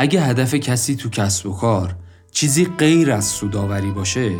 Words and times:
اگه 0.00 0.20
هدف 0.20 0.54
کسی 0.54 0.96
تو 0.96 1.08
کسب 1.08 1.46
و 1.46 1.52
کار 1.56 1.96
چیزی 2.32 2.64
غیر 2.64 3.12
از 3.12 3.24
سوداوری 3.24 3.90
باشه 3.90 4.32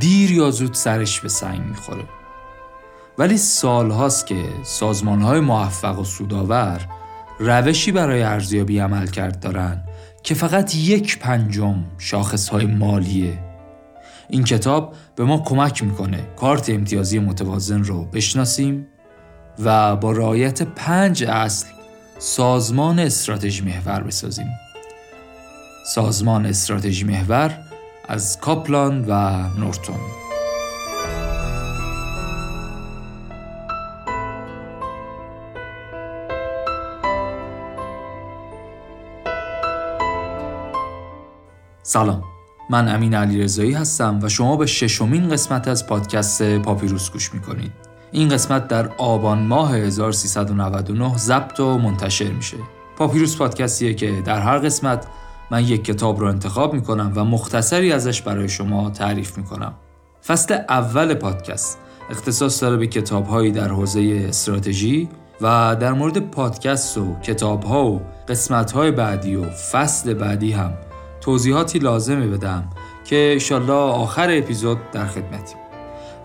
دیر 0.00 0.32
یا 0.32 0.50
زود 0.50 0.74
سرش 0.74 1.20
به 1.20 1.28
سنگ 1.28 1.60
می‌خوره. 1.60 2.04
ولی 3.18 3.36
سال 3.36 3.90
هاست 3.90 4.26
که 4.26 4.44
سازمان 4.64 5.22
های 5.22 5.40
موفق 5.40 5.98
و 5.98 6.04
سوداور 6.04 6.88
روشی 7.38 7.92
برای 7.92 8.22
ارزیابی 8.22 8.78
عمل 8.78 9.06
کرد 9.06 9.40
دارن 9.40 9.84
که 10.22 10.34
فقط 10.34 10.74
یک 10.74 11.18
پنجم 11.18 11.84
شاخص 11.98 12.48
های 12.48 12.66
مالیه. 12.66 13.38
این 14.28 14.44
کتاب 14.44 14.94
به 15.16 15.24
ما 15.24 15.38
کمک 15.38 15.82
می‌کنه 15.82 16.22
کارت 16.36 16.70
امتیازی 16.70 17.18
متوازن 17.18 17.84
رو 17.84 18.04
بشناسیم 18.04 18.86
و 19.64 19.96
با 19.96 20.12
رعایت 20.12 20.62
پنج 20.62 21.24
اصل 21.24 21.66
سازمان 22.18 22.98
استراتژی 22.98 23.62
محور 23.62 24.00
بسازیم. 24.00 24.65
سازمان 25.86 26.46
استراتژی 26.46 27.04
محور 27.04 27.58
از 28.08 28.40
کاپلان 28.40 29.04
و 29.08 29.42
نورتون. 29.58 29.96
سلام. 41.82 42.22
من 42.70 42.88
امین 42.88 43.14
علی 43.14 43.42
رضایی 43.42 43.72
هستم 43.72 44.18
و 44.22 44.28
شما 44.28 44.56
به 44.56 44.66
ششمین 44.66 45.28
قسمت 45.28 45.68
از 45.68 45.86
پادکست 45.86 46.58
پاپیروس 46.58 47.10
گوش 47.10 47.34
می‌کنید. 47.34 47.72
این 48.12 48.28
قسمت 48.28 48.68
در 48.68 48.88
آبان 48.98 49.38
ماه 49.38 49.76
1399 49.76 51.16
ضبط 51.16 51.60
و 51.60 51.78
منتشر 51.78 52.30
میشه. 52.32 52.56
پاپیروس 52.96 53.36
پادکستیه 53.36 53.94
که 53.94 54.22
در 54.24 54.40
هر 54.40 54.58
قسمت 54.58 55.06
من 55.50 55.64
یک 55.64 55.84
کتاب 55.84 56.20
رو 56.20 56.26
انتخاب 56.26 56.74
می‌کنم 56.74 57.12
و 57.14 57.24
مختصری 57.24 57.92
ازش 57.92 58.22
برای 58.22 58.48
شما 58.48 58.90
تعریف 58.90 59.38
می‌کنم. 59.38 59.74
فصل 60.26 60.58
اول 60.68 61.14
پادکست. 61.14 61.78
اختصاص 62.10 62.62
داره 62.62 62.76
به 62.76 62.86
کتابهایی 62.86 63.52
در 63.52 63.68
حوزه 63.68 64.24
استراتژی 64.28 65.08
و 65.40 65.76
در 65.80 65.92
مورد 65.92 66.18
پادکست 66.18 66.98
و 66.98 67.16
کتابها 67.22 67.86
و 67.86 68.00
قسمتهای 68.28 68.90
بعدی 68.90 69.36
و 69.36 69.50
فصل 69.50 70.14
بعدی 70.14 70.52
هم 70.52 70.72
توضیحاتی 71.20 71.78
لازمه 71.78 72.26
بدم 72.26 72.64
که 73.04 73.30
انشالله 73.32 73.72
آخر 73.72 74.28
اپیزود 74.30 74.78
در 74.92 75.06
خدمتیم. 75.06 75.56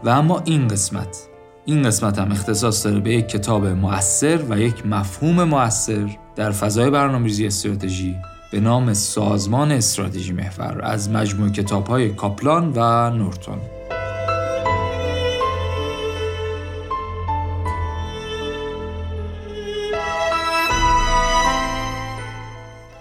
و 0.03 0.09
اما 0.09 0.41
این 0.45 0.67
قسمت. 0.67 1.17
این 1.66 1.83
قسمت 1.83 2.19
هم 2.19 2.31
اختصاص 2.31 2.85
داره 2.85 3.00
به 3.00 3.13
یک 3.13 3.28
کتاب 3.28 3.66
مؤثر 3.66 4.39
و 4.50 4.59
یک 4.59 4.85
مفهوم 4.85 5.44
مؤثر 5.44 6.09
در 6.35 6.52
فضای 6.52 6.89
برنامه‌ریزی 6.89 7.47
استراتژی 7.47 8.16
به 8.52 8.59
نام 8.59 8.94
سازمان 8.94 9.71
استراتژی 9.71 10.33
محور 10.33 10.81
از 10.83 11.09
مجموع 11.09 11.49
کتاب 11.49 11.88
های 11.88 12.13
کاپلان 12.13 12.73
و 12.75 13.09
نورتون. 13.09 13.57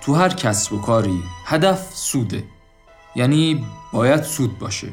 تو 0.01 0.15
هر 0.15 0.29
کسب 0.29 0.73
و 0.73 0.81
کاری 0.81 1.23
هدف 1.47 1.95
سوده 1.95 2.45
یعنی 3.17 3.65
باید 3.93 4.23
سود 4.23 4.59
باشه. 4.59 4.89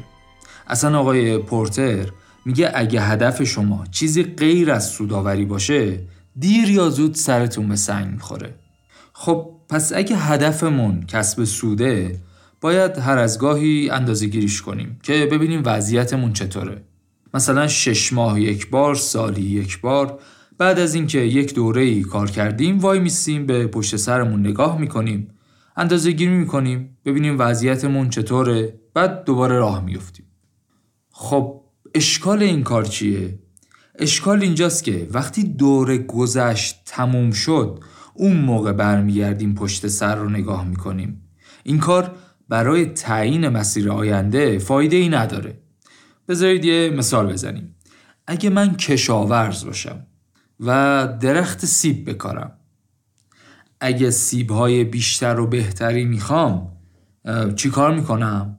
اصلا 0.66 0.98
آقای 1.00 1.38
پورتر 1.38 2.08
میگه 2.44 2.70
اگه 2.74 3.00
هدف 3.00 3.42
شما 3.42 3.84
چیزی 3.90 4.22
غیر 4.22 4.72
از 4.72 4.86
سوداوری 4.88 5.44
باشه 5.44 6.00
دیر 6.38 6.70
یا 6.70 6.90
زود 6.90 7.14
سرتون 7.14 7.68
به 7.68 7.76
سنگ 7.76 8.06
می‌خوره. 8.12 8.54
خب 9.12 9.57
پس 9.68 9.92
اگه 9.92 10.16
هدفمون 10.16 11.02
کسب 11.08 11.44
سوده 11.44 12.20
باید 12.60 12.98
هر 12.98 13.18
از 13.18 13.38
گاهی 13.38 13.90
اندازه 13.90 14.26
گیریش 14.26 14.62
کنیم 14.62 14.98
که 15.02 15.28
ببینیم 15.32 15.62
وضعیتمون 15.64 16.32
چطوره. 16.32 16.84
مثلا 17.34 17.68
شش 17.68 18.12
ماه 18.12 18.40
یک 18.40 18.70
بار 18.70 18.94
سالی 18.94 19.42
یک 19.42 19.80
بار. 19.80 20.20
بعد 20.58 20.78
از 20.78 20.94
اینکه 20.94 21.18
یک 21.18 21.54
دوره 21.54 21.82
ای 21.82 22.02
کار 22.02 22.30
کردیم 22.30 22.78
وای 22.78 22.98
میسیم 22.98 23.46
به 23.46 23.66
پشت 23.66 23.96
سرمون 23.96 24.40
نگاه 24.40 24.78
می‌کنیم 24.78 25.28
اندازه 25.76 26.10
گیری 26.10 26.32
می‌کنیم 26.32 26.98
ببینیم 27.04 27.36
وضعیتمون 27.38 28.10
چطوره 28.10 28.80
بعد 28.94 29.24
دوباره 29.24 29.58
راه 29.58 29.84
میفتیم 29.84 30.26
خب 31.10 31.60
اشکال 31.94 32.42
این 32.42 32.62
کار 32.62 32.84
چیه؟ 32.84 33.38
اشکال 33.98 34.42
اینجاست 34.42 34.84
که 34.84 35.08
وقتی 35.10 35.44
دوره 35.44 35.98
گذشت 35.98 36.82
تموم 36.86 37.30
شد 37.30 37.80
اون 38.18 38.36
موقع 38.36 38.72
برمیگردیم 38.72 39.54
پشت 39.54 39.86
سر 39.86 40.16
رو 40.16 40.30
نگاه 40.30 40.68
می‌کنیم. 40.68 41.22
این 41.62 41.78
کار 41.78 42.14
برای 42.48 42.86
تعیین 42.86 43.48
مسیر 43.48 43.90
آینده 43.90 44.58
فایده 44.58 44.96
ای 44.96 45.08
نداره. 45.08 45.62
بذارید 46.28 46.64
یه 46.64 46.90
مثال 46.96 47.32
بزنیم. 47.32 47.74
اگه 48.26 48.50
من 48.50 48.76
کشاورز 48.76 49.64
باشم 49.64 50.06
و 50.60 51.08
درخت 51.20 51.64
سیب 51.64 52.10
بکارم 52.10 52.52
اگه 53.80 54.10
سیب 54.10 54.50
های 54.50 54.84
بیشتر 54.84 55.40
و 55.40 55.46
بهتری 55.46 56.04
می‌خوام 56.04 56.72
چی 57.56 57.70
کار 57.70 57.94
می‌کنم؟ 57.94 58.58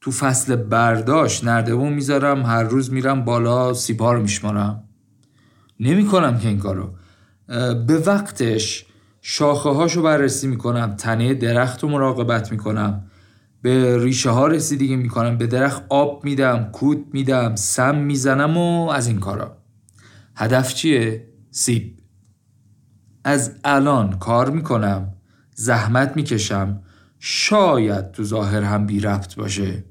تو 0.00 0.10
فصل 0.10 0.56
برداشت 0.56 1.44
نردبون 1.44 1.92
می‌ذارم 1.92 2.42
هر 2.42 2.62
روز 2.62 2.92
میرم 2.92 3.24
بالا 3.24 3.74
سیب 3.74 4.00
ها 4.00 4.12
رو 4.12 4.22
میشمارم. 4.22 4.88
نمی‌کنم 5.80 6.38
که 6.38 6.48
این 6.48 6.58
کارو. 6.58 6.94
به 7.86 8.02
وقتش 8.06 8.85
شاخه 9.28 9.68
هاشو 9.68 10.02
بررسی 10.02 10.46
می‌کنم 10.46 10.94
تنه 10.96 11.34
درخت 11.34 11.82
رو 11.82 11.88
مراقبت 11.88 12.52
می‌کنم. 12.52 13.10
به 13.62 13.98
ریشه 14.02 14.30
ها 14.30 14.46
رسیدگی 14.46 14.96
می‌کنم 14.96 15.38
به 15.38 15.46
درخت 15.46 15.82
آب 15.88 16.24
میدم 16.24 16.70
کود 16.72 17.06
میدم 17.12 17.56
سم 17.56 17.96
می‌زنم 17.96 18.56
و 18.56 18.88
از 18.88 19.06
این 19.06 19.20
کارا. 19.20 19.56
هدف 20.36 20.74
چیه؟ 20.74 21.28
سیب. 21.50 21.98
از 23.24 23.52
الان 23.64 24.18
کار 24.18 24.50
می‌کنم 24.50 25.14
زحمت 25.54 26.16
می‌کشم. 26.16 26.82
شاید 27.18 28.10
تو 28.10 28.24
ظاهر 28.24 28.62
هم 28.62 28.86
بی 28.86 29.00
ربط 29.00 29.34
باشه. 29.34 29.84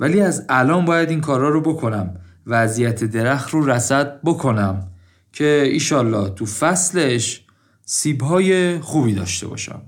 ولی 0.00 0.20
از 0.20 0.46
الان 0.48 0.84
باید 0.84 1.10
این 1.10 1.20
کارا 1.20 1.48
رو 1.48 1.60
بکنم. 1.60 2.16
وضعیت 2.46 3.04
درخت 3.04 3.50
رو 3.50 3.70
رسد 3.70 4.20
بکنم. 4.22 4.90
که 5.32 5.62
ایشالله 5.72 6.28
تو 6.28 6.46
فصلش 6.46 7.43
سیبهای 7.84 8.78
خوبی 8.78 9.14
داشته 9.14 9.46
باشم. 9.46 9.82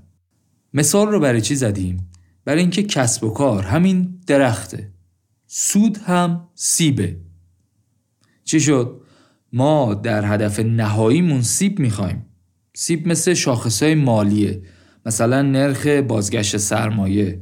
مثال 0.73 1.07
رو 1.07 1.19
برای 1.19 1.41
چی 1.41 1.55
زدیم؟ 1.55 2.09
برای 2.45 2.61
اینکه 2.61 2.83
کسب 2.83 3.23
و 3.23 3.29
کار 3.29 3.63
همین 3.63 4.19
درخته. 4.27 4.91
سود 5.47 5.97
هم 5.97 6.47
سیبه. 6.55 7.17
چی 8.43 8.59
شد؟ 8.59 9.01
ما 9.53 9.93
در 9.93 10.33
هدف 10.33 10.59
نهاییمون 10.59 11.41
سیب 11.41 11.79
می‌خوایم. 11.79 12.25
سیب 12.75 13.07
مثل 13.07 13.33
شاخصهای 13.33 13.95
مالیه 13.95 14.61
مثلا 15.05 15.41
نرخ 15.41 15.87
بازگشت 15.87 16.57
سرمایه 16.57 17.41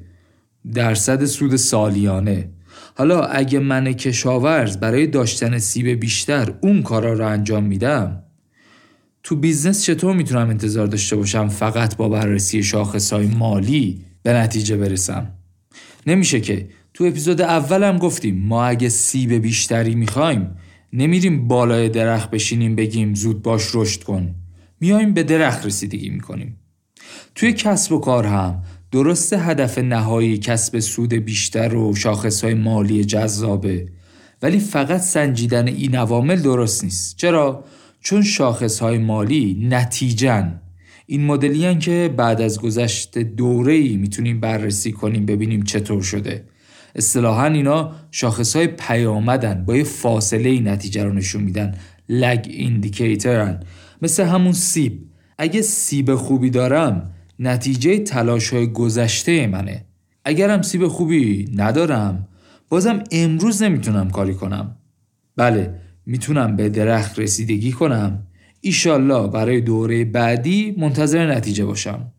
درصد 0.73 1.25
سود 1.25 1.55
سالیانه. 1.55 2.49
حالا 2.95 3.21
اگه 3.21 3.59
من 3.59 3.93
کشاورز 3.93 4.77
برای 4.77 5.07
داشتن 5.07 5.57
سیب 5.57 5.87
بیشتر 5.87 6.53
اون 6.61 6.83
کارا 6.83 7.13
رو 7.13 7.27
انجام 7.27 7.63
میدم 7.63 8.24
تو 9.25 9.35
business 9.35 9.83
چطور 9.83 10.15
می‌تونم 10.15 10.49
انتظار 10.49 10.87
داشته 10.87 11.15
باشم 11.15 11.47
فقط 11.47 11.97
با 11.97 12.09
بررسی 12.09 12.63
شاخصهای 12.63 13.27
مالی 13.27 14.01
به 14.23 14.33
نتیجه 14.33 14.77
برسم؟ 14.77 15.31
نمیشه 16.07 16.41
که. 16.41 16.69
تو 16.93 17.03
اپیزود 17.03 17.41
اولم 17.41 17.97
گفتیم 17.97 18.37
ما 18.37 18.65
اگه 18.65 18.89
سیب 18.89 19.33
بیشتری 19.33 19.95
می‌خوایم 19.95 20.55
نمیریم 20.93 21.47
بالای 21.47 21.89
درخت 21.89 22.31
بشینیم 22.31 22.75
بگیم 22.75 23.13
زود 23.13 23.41
باش 23.41 23.63
رشد 23.73 24.03
کن. 24.03 24.35
میایم 24.79 25.13
به 25.13 25.23
درخت 25.23 25.65
رسیدگی 25.65 26.09
می‌کنیم. 26.09 26.59
توی 27.35 27.53
کسب 27.53 27.91
و 27.91 27.99
کار 27.99 28.25
هم 28.25 28.63
درست 28.91 29.33
هدف 29.33 29.77
نهایی 29.77 30.37
کسب 30.37 30.79
سود 30.79 31.13
بیشتر 31.13 31.75
و 31.75 31.95
شاخصهای 31.95 32.53
مالی 32.53 33.05
جذابه. 33.05 33.87
ولی 34.41 34.59
فقط 34.59 35.01
سنجیدن 35.01 35.67
این 35.67 35.95
عوامل 35.95 36.41
درست 36.41 36.83
نیست. 36.83 37.17
چرا؟ 37.17 37.63
چون 38.05 38.23
شاخصهای 38.23 38.97
مالی 38.97 39.67
نتیجن 39.69 40.61
این 41.05 41.25
مدلی 41.25 41.75
که 41.75 42.13
بعد 42.17 42.41
از 42.41 42.61
گذشت 42.61 43.17
دوره 43.17 43.73
ای 43.73 43.97
می‌تونیم 43.97 44.39
بررسی 44.39 44.91
کنیم 44.91 45.25
ببینیم 45.25 45.63
چطور 45.63 46.01
شده. 46.01 46.45
اصطلاحا 46.95 47.45
اینا 47.45 47.91
شاخصهای 48.11 48.67
پیامدن 48.67 49.65
با 49.65 49.75
یه 49.75 49.83
فاصله 49.83 50.49
ای 50.49 50.59
نتیجه 50.59 51.03
رو 51.03 51.13
نشون 51.13 51.43
میدن. 51.43 51.75
لگ 52.09 52.45
ایندیکیترن 52.49 53.59
مثل 54.01 54.23
همون 54.23 54.53
سیب. 54.53 55.09
اگه 55.37 55.61
سیب 55.61 56.15
خوبی 56.15 56.49
دارم 56.49 57.11
نتیجه 57.39 57.99
تلاش 57.99 58.53
های 58.53 58.67
گذشته 58.67 59.47
منه. 59.47 59.85
اگرم 60.25 60.61
سیب 60.61 60.87
خوبی 60.87 61.51
ندارم 61.55 62.27
بازم 62.69 63.03
امروز 63.11 63.63
نمی‌تونم 63.63 64.09
کاری 64.09 64.33
کنم. 64.33 64.75
بله 65.35 65.84
می‌تونم 66.05 66.55
به 66.55 66.69
درخت 66.69 67.19
رسیدگی 67.19 67.71
کنم. 67.71 68.23
ایشالله 68.61 69.27
برای 69.27 69.61
دوره 69.61 70.05
بعدی 70.05 70.75
منتظر 70.77 71.35
نتیجه 71.35 71.65
باشم. 71.65 72.11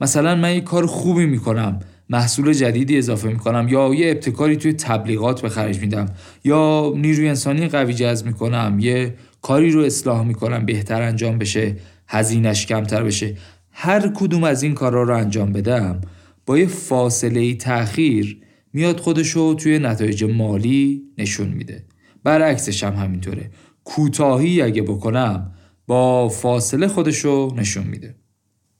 مثلا 0.00 0.34
من 0.34 0.54
یه 0.54 0.60
کار 0.60 0.86
خوبی 0.86 1.26
می‌کنم. 1.26 1.78
محصول 2.10 2.52
جدیدی 2.52 2.98
اضافه 2.98 3.28
می‌کنم 3.28 3.66
یا 3.70 3.94
یه 3.94 4.10
ابتکاری 4.10 4.56
توی 4.56 4.72
تبلیغات 4.72 5.42
به 5.42 5.48
خرج 5.48 5.80
میدم. 5.80 6.06
یا 6.44 6.92
نیروی 6.96 7.28
انسانی 7.28 7.68
قوی 7.68 7.94
جذب 7.94 8.26
می‌کنم. 8.26 8.78
یه 8.80 9.14
کاری 9.42 9.70
رو 9.70 9.82
اصلاح 9.82 10.26
می‌کنم 10.26 10.66
بهتر 10.66 11.02
انجام 11.02 11.38
بشه 11.38 11.76
هزینش 12.08 12.66
کمتر 12.66 13.02
بشه. 13.02 13.36
هر 13.70 14.08
کدوم 14.14 14.44
از 14.44 14.62
این 14.62 14.74
کارا 14.74 15.02
رو 15.02 15.16
انجام 15.16 15.52
بدم. 15.52 16.00
با 16.46 16.58
یه 16.58 16.66
فاصله 16.66 17.54
تأخیر 17.54 18.40
میاد 18.72 19.00
خودشو 19.00 19.54
توی 19.54 19.78
نتایج 19.78 20.24
مالی 20.24 21.02
نشون 21.18 21.48
میده. 21.48 21.84
برعکسش 22.24 22.84
هم 22.84 22.94
همینطوره. 22.96 23.50
کوتاهی 23.84 24.62
اگه 24.62 24.82
بکنم 24.82 25.52
با 25.86 26.28
فاصله 26.28 26.88
خودشو 26.88 27.54
نشون 27.56 27.86
میده. 27.86 28.14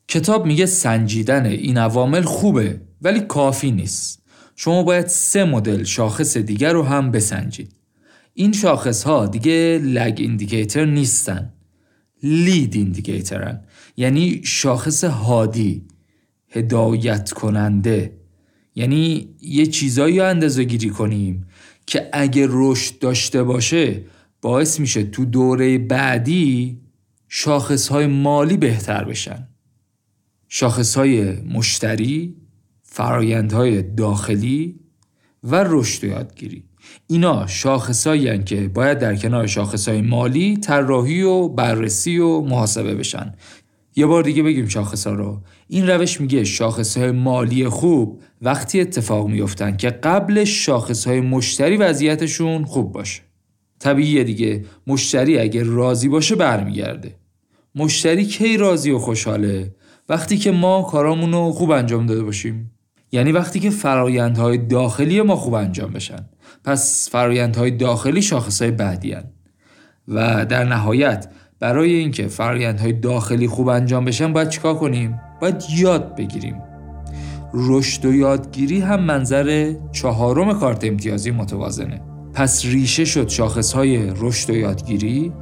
کتاب 0.08 0.46
میگه 0.46 0.66
سنجیدن 0.66 1.46
این 1.46 1.78
عوامل 1.78 2.22
خوبه 2.22 2.80
ولی 3.02 3.20
کافی 3.20 3.70
نیست. 3.70 4.22
شما 4.56 4.82
باید 4.82 5.06
سه 5.06 5.44
مدل 5.44 5.84
شاخص 5.84 6.36
دیگر 6.36 6.72
رو 6.72 6.82
هم 6.82 7.10
بسنجید. 7.10 7.72
این 8.34 8.52
شاخص 8.52 9.02
ها 9.02 9.26
دیگه 9.26 9.80
lag 9.84 10.14
indicator 10.18 10.84
نیستن. 10.84 11.52
lead 12.22 12.74
indicator 12.76 13.52
ن 13.52 13.60
یعنی 13.96 14.40
شاخص 14.44 15.04
هادی 15.04 15.86
هدایت 16.48 17.32
کننده. 17.32 18.18
یعنی 18.74 19.28
یه 19.40 19.66
چیزایی 19.66 20.18
رو 20.18 20.26
اندازه 20.26 20.64
گیری 20.64 20.90
کنیم. 20.90 21.46
که 21.88 22.08
اگه 22.12 22.46
رشد 22.50 22.98
داشته 22.98 23.42
باشه 23.42 24.04
باعث 24.42 24.80
میشه 24.80 25.04
تو 25.04 25.24
دوره 25.24 25.78
بعدی 25.78 26.80
شاخص 27.28 27.88
های 27.88 28.06
مالی 28.06 28.56
بهتر 28.56 29.04
بشن. 29.04 29.48
شاخص 30.48 30.96
های 30.96 31.32
مشتری 31.32 32.36
فرایندهای 32.82 33.82
داخلی 33.82 34.80
و 35.44 35.64
رشد 35.68 36.04
و 36.04 36.06
یادگیری. 36.06 36.64
اینا 37.06 37.46
شاخصایی 37.46 38.44
که 38.44 38.68
باید 38.68 38.98
در 38.98 39.16
کنار 39.16 39.46
شاخصهای 39.46 40.00
مالی 40.00 40.56
طراحی 40.56 41.22
و 41.22 41.48
بررسی 41.48 42.18
و 42.18 42.40
محاسبه 42.40 42.94
بشن. 42.94 43.34
یه 43.98 44.06
بار 44.06 44.22
دیگه 44.22 44.42
بگیم 44.42 44.68
شاخص 44.68 45.06
رو. 45.06 45.40
این 45.68 45.86
روش 45.86 46.20
میگه 46.20 46.44
شاخص 46.44 46.96
های 46.96 47.10
مالی 47.10 47.68
خوب 47.68 48.22
وقتی 48.42 48.80
اتفاق 48.80 49.28
میفتن 49.28 49.76
که 49.76 49.90
قبل 49.90 50.44
شاخص 50.44 51.06
های 51.06 51.20
مشتری 51.20 51.76
وضعیتشون 51.76 52.64
خوب 52.64 52.92
باشه. 52.92 53.22
طبیعیه 53.78 54.24
دیگه 54.24 54.64
مشتری 54.86 55.38
اگه 55.38 55.62
راضی 55.62 56.08
باشه 56.08 56.34
برمیگرده. 56.34 57.14
مشتری 57.74 58.24
کی 58.24 58.56
راضی 58.56 58.90
و 58.90 58.98
خوشحاله؟ 58.98 59.74
وقتی 60.08 60.36
که 60.36 60.50
ما 60.50 60.82
کارامون 60.82 61.32
رو 61.32 61.52
خوب 61.52 61.70
انجام 61.70 62.06
داده 62.06 62.22
باشیم. 62.22 62.70
یعنی 63.12 63.32
وقتی 63.32 63.60
که 63.60 63.70
فرایندهای 63.70 64.58
داخلی 64.58 65.22
ما 65.22 65.36
خوب 65.36 65.54
انجام 65.54 65.92
بشن. 65.92 66.28
پس 66.64 67.08
فرایندهای 67.10 67.70
داخلی 67.70 68.22
شاخصهای 68.22 68.70
بعدی 68.70 69.12
هن. 69.12 69.24
و 70.08 70.46
در 70.46 70.64
نهایت 70.64 71.28
برای 71.60 71.92
اینکه 71.92 72.26
فرایندهای 72.26 72.92
داخلی 72.92 73.48
خوب 73.48 73.68
انجام 73.68 74.04
بشن 74.04 74.32
باید 74.32 74.48
چیکار 74.48 74.74
کنیم؟ 74.74 75.20
باید 75.40 75.64
یاد 75.76 76.16
بگیریم. 76.16 76.62
رشد 77.54 78.04
و 78.04 78.14
یادگیری 78.14 78.80
هم 78.80 79.00
منظر 79.00 79.74
چهارم 79.92 80.58
کارت 80.58 80.84
امتیازی 80.84 81.30
متوازنه. 81.30 82.00
پس 82.34 82.64
ریشه 82.64 83.04
شد 83.04 83.28
شاخصهای 83.28 84.12
رشد 84.16 84.50
و 84.50 84.56
یادگیری 84.56 85.32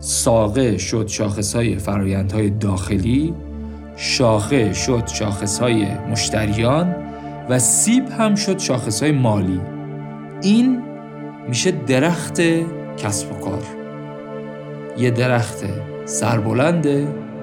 ساقه 0.00 0.78
شد 0.78 1.06
شاخصهای 1.08 1.78
فرایندهای 1.78 2.50
داخلی 2.50 3.34
شاخه 3.96 4.72
شد 4.72 5.06
شاخصهای 5.06 5.86
مشتریان 6.10 6.94
و 7.48 7.58
سیب 7.58 8.08
هم 8.08 8.34
شد 8.34 8.58
شاخصهای 8.58 9.12
مالی. 9.12 9.60
این 10.42 10.82
میشه 11.48 11.70
درخت 11.70 12.40
کسب 12.96 13.32
و 13.32 13.34
کار. 13.34 13.75
یه 14.98 15.10
درخت 15.10 15.64
سربلند 16.04 16.86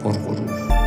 پرغرور 0.03 0.82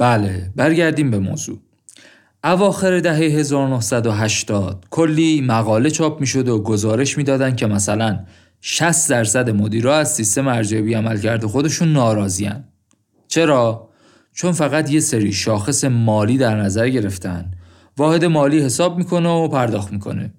بله 0.00 0.50
برگردیم 0.56 1.10
به 1.10 1.18
موضوع 1.18 1.58
اواخر 2.44 3.00
دهه 3.00 3.16
1980 3.16 4.86
کلی 4.90 5.40
مقاله 5.40 5.90
چاپ 5.90 6.20
می‌شد 6.20 6.48
و 6.48 6.62
گزارش 6.62 7.18
می‌دادن 7.18 7.56
که 7.56 7.66
مثلا 7.66 8.20
60 8.60 9.10
درصد 9.10 9.50
مدیرا 9.50 9.96
از 9.96 10.14
سیستم 10.14 10.48
ارزیابی 10.48 10.94
عملکرد 10.94 11.46
خودشون 11.46 11.92
ناراضیان. 11.92 12.64
چرا؟ 13.28 13.88
چون 14.32 14.52
فقط 14.52 14.90
یه 14.90 15.00
سری 15.00 15.32
شاخص 15.32 15.84
مالی 15.84 16.38
در 16.38 16.56
نظر 16.60 16.88
گرفتن. 16.88 17.50
واحد 17.96 18.24
مالی 18.24 18.60
حساب 18.60 18.98
می‌کنه 18.98 19.28
و 19.28 19.48
پرداخت 19.48 19.92
می‌کنه. 19.92 20.34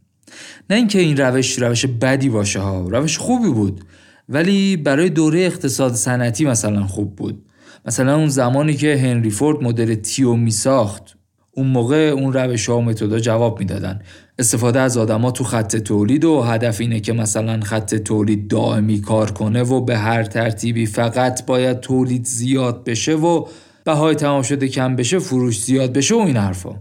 نه 0.70 0.76
اینکه 0.76 1.00
این 1.00 1.18
روش 1.18 1.60
روش 1.60 1.86
بدی 1.86 2.30
باشه 2.30 2.60
ها، 2.60 2.88
روش 2.90 3.18
خوبی 3.18 3.50
بود. 3.50 3.82
ولی 4.30 4.78
برای 4.78 5.10
دوره 5.10 5.40
اقتصاد 5.40 5.94
صنعتی 5.94 6.46
مثلا 6.46 6.88
خوب 6.88 7.16
بود. 7.16 7.46
مثلا 7.86 8.16
اون 8.16 8.28
زمانی 8.28 8.74
که 8.74 8.96
هنری 8.96 9.30
فورد 9.30 9.64
مدل 9.64 9.96
تیو 9.96 10.36
می 10.36 10.52
ساخت 10.52 11.18
اون 11.52 11.68
موقع 11.68 11.98
اون 11.98 12.34
روش 12.34 12.70
ها 12.70 12.78
و 12.78 12.82
متدا 12.82 13.20
جواب 13.20 13.60
می‌دادن 13.60 14.02
استفاده 14.40 14.80
از 14.80 14.98
آدما 14.98 15.32
تو 15.32 15.44
خط 15.44 15.76
تولید 15.76 16.26
و 16.26 16.42
هدف 16.42 16.82
اینه 16.82 17.00
که 17.00 17.14
مثلا 17.14 17.60
خط 17.62 17.96
تولید 17.96 18.48
دائمی 18.48 19.02
کار 19.02 19.32
کنه 19.32 19.64
و 19.64 19.82
به 19.82 19.98
هر 19.98 20.24
ترتیبی 20.24 20.86
فقط 20.86 21.46
باید 21.46 21.80
تولید 21.80 22.26
زیاد 22.26 22.84
بشه 22.84 23.16
و 23.16 23.46
بهای 23.84 24.16
تمام 24.16 24.42
شده 24.42 24.68
کم 24.68 24.96
بشه 24.96 25.20
فروش 25.20 25.64
زیاد 25.64 25.94
بشه 25.94 26.16
و 26.16 26.20
این 26.20 26.38
حرفا. 26.38 26.76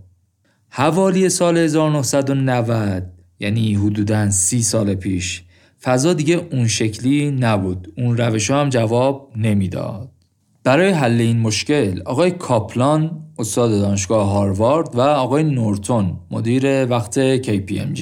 حوالی 0.68 1.28
سال 1.28 1.56
1990 1.56 3.02
یعنی 3.40 3.74
حدودا 3.74 4.30
سی 4.30 4.62
سال 4.62 4.94
پیش 4.94 5.42
فضا 5.82 6.14
دیگه 6.14 6.46
اون 6.52 6.66
شکلی 6.66 7.30
نبود. 7.30 7.92
اون 7.96 8.16
روش 8.16 8.50
ها 8.50 8.60
هم 8.60 8.68
جواب 8.68 9.32
نمی‌داد. 9.36 10.10
برای 10.64 10.90
حل 10.90 11.20
این 11.20 11.40
مشکل 11.40 12.02
آقای 12.06 12.30
کاپلان 12.30 13.24
استاد 13.38 13.70
دانشگاه 13.70 14.30
هاروارد 14.30 14.96
و 14.96 15.00
آقای 15.00 15.42
نورتون 15.42 16.16
مدیر 16.30 16.86
وقت 16.86 17.42
KPMG 17.42 18.00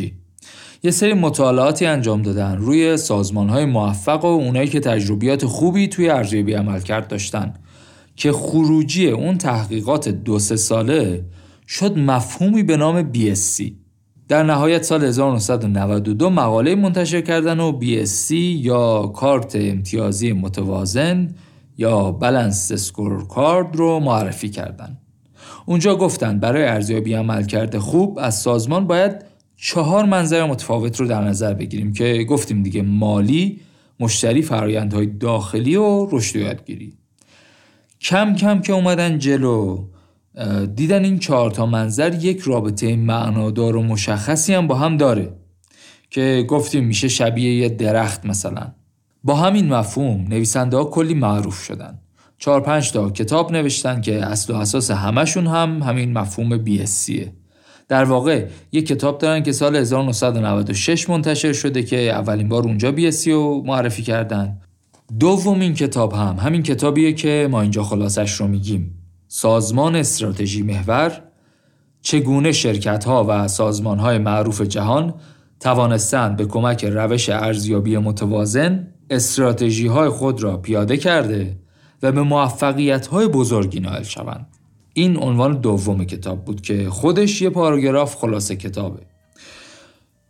یه 0.82 0.90
سری 0.90 1.14
مطالعاتی 1.14 1.86
انجام 1.86 2.22
دادن 2.22 2.56
روی 2.56 2.96
سازمان 2.96 3.48
های 3.48 3.64
موفق 3.64 4.24
و 4.24 4.28
اونایی 4.28 4.68
که 4.68 4.80
تجربیات 4.80 5.46
خوبی 5.46 5.88
توی 5.88 6.10
ارزیابی 6.10 6.52
عملکرد 6.52 7.08
داشتن. 7.08 7.54
که 8.16 8.32
خروجی 8.32 9.08
اون 9.08 9.38
تحقیقات 9.38 10.08
دو 10.08 10.38
سه 10.38 10.56
ساله 10.56 11.24
شد 11.68 11.98
مفهومی 11.98 12.62
به 12.62 12.76
نام 12.76 13.12
BSC 13.12 13.72
در 14.28 14.42
نهایت 14.42 14.82
سال 14.82 15.04
1992 15.04 16.30
مقاله 16.30 16.74
منتشر 16.74 17.20
کردن 17.20 17.60
و 17.60 17.80
BSC 17.80 18.30
یا 18.30 19.06
کارت 19.06 19.56
امتیازی 19.56 20.32
متوازن 20.32 21.28
یا 21.78 22.12
بلنس 22.12 22.72
سکور 22.72 23.26
کارد 23.26 23.76
رو 23.76 24.00
معرفی 24.00 24.48
کردن. 24.48 24.98
اونجا 25.66 25.96
گفتن 25.96 26.38
برای 26.38 26.64
ارزیابی 26.64 27.14
عمل 27.14 27.44
کرده 27.44 27.80
خوب 27.80 28.18
از 28.18 28.38
سازمان 28.40 28.86
باید 28.86 29.12
چهار 29.56 30.04
منظر 30.04 30.46
متفاوت 30.46 31.00
رو 31.00 31.06
در 31.06 31.24
نظر 31.24 31.54
بگیریم 31.54 31.92
که 31.92 32.26
گفتیم 32.28 32.62
دیگه 32.62 32.82
مالی، 32.82 33.60
مشتری 34.00 34.42
فرایندهای 34.42 35.06
داخلی 35.06 35.76
و 35.76 36.08
رشد 36.12 36.36
و 36.36 36.38
یادگیری. 36.38 36.92
کم 38.00 38.34
کم 38.34 38.60
که 38.60 38.72
اومدن 38.72 39.18
جلو 39.18 39.84
دیدن 40.74 41.04
این 41.04 41.18
چهار 41.18 41.50
تا 41.50 41.66
منظر 41.66 42.14
یک 42.14 42.40
رابطه 42.40 42.96
معنادار 42.96 43.76
و 43.76 43.82
مشخصی 43.82 44.54
هم 44.54 44.66
با 44.66 44.74
هم 44.74 44.96
داره 44.96 45.32
که 46.10 46.46
گفتیم 46.48 46.84
میشه 46.84 47.08
شبیه 47.08 47.54
یه 47.54 47.68
درخت 47.68 48.26
مثلا 48.26 48.72
با 49.28 49.34
همین 49.34 49.68
مفهوم 49.68 50.26
نویسنده 50.28 50.76
ها 50.76 50.84
کلی 50.84 51.14
معروف 51.14 51.62
شدن. 51.62 51.98
چهار 52.38 52.60
پنج 52.60 52.92
تا 52.92 53.10
کتاب 53.10 53.52
نوشتن 53.52 54.00
که 54.00 54.24
اصل 54.24 54.52
و 54.52 54.56
اساس 54.56 54.90
همشون 54.90 55.46
هم 55.46 55.82
همین 55.82 56.12
مفهوم 56.12 56.58
بیسیه. 56.58 57.32
در 57.88 58.04
واقع 58.04 58.46
یک 58.72 58.86
کتاب 58.86 59.18
دارن 59.18 59.42
که 59.42 59.52
سال 59.52 59.76
1996 59.76 61.10
منتشر 61.10 61.52
شده 61.52 61.82
که 61.82 62.10
اولین 62.10 62.48
بار 62.48 62.62
اونجا 62.62 62.92
بیسی 62.92 63.32
رو 63.32 63.62
معرفی 63.66 64.02
کردن. 64.02 64.60
دومین 65.18 65.74
کتاب 65.74 66.12
هم 66.12 66.36
همین 66.40 66.62
کتابیه 66.62 67.12
که 67.12 67.48
ما 67.50 67.60
اینجا 67.60 67.82
خلاصش 67.82 68.32
رو 68.32 68.48
میگیم. 68.48 68.94
سازمان 69.28 69.96
استراتژی 69.96 70.62
محور 70.62 71.22
چگونه 72.02 72.52
شرکت 72.52 73.04
ها 73.04 73.26
و 73.28 73.48
سازمان 73.48 73.98
های 73.98 74.18
معروف 74.18 74.60
جهان 74.60 75.14
توانستند 75.60 76.36
به 76.36 76.46
کمک 76.46 76.84
روش 76.84 77.28
ارزیابی 77.28 77.96
متوازن 77.96 78.86
استراتژی 79.10 79.86
های 79.86 80.08
خود 80.08 80.42
را 80.42 80.56
پیاده 80.56 80.96
کرده 80.96 81.56
و 82.02 82.12
به 82.12 82.22
موفقیت 82.22 83.06
های 83.06 83.28
بزرگی 83.28 83.80
نائل 83.80 84.02
شوند. 84.02 84.46
این 84.94 85.16
عنوان 85.16 85.60
دوم 85.60 86.04
کتاب 86.04 86.44
بود 86.44 86.60
که 86.60 86.90
خودش 86.90 87.42
یه 87.42 87.50
پاراگراف 87.50 88.16
خلاصه 88.16 88.56
کتابه. 88.56 89.02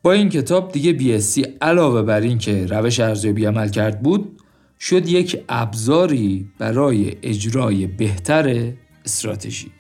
با 0.03 0.13
این 0.13 0.29
کتاب 0.29 0.73
دیگه 0.73 0.93
بیسی 0.93 1.47
علاوه 1.61 2.03
بر 2.03 2.21
این 2.21 2.39
که 2.39 2.67
روش 2.67 3.01
ارزیابی 3.01 3.45
عمل 3.45 3.69
کرد 3.69 4.03
بود 4.03 4.41
شد 4.81 5.09
یک 5.09 5.45
ابزاری 5.49 6.51
برای 6.59 7.17
اجرای 7.23 7.87
بهتر 7.87 8.73
استراتژی. 9.05 9.71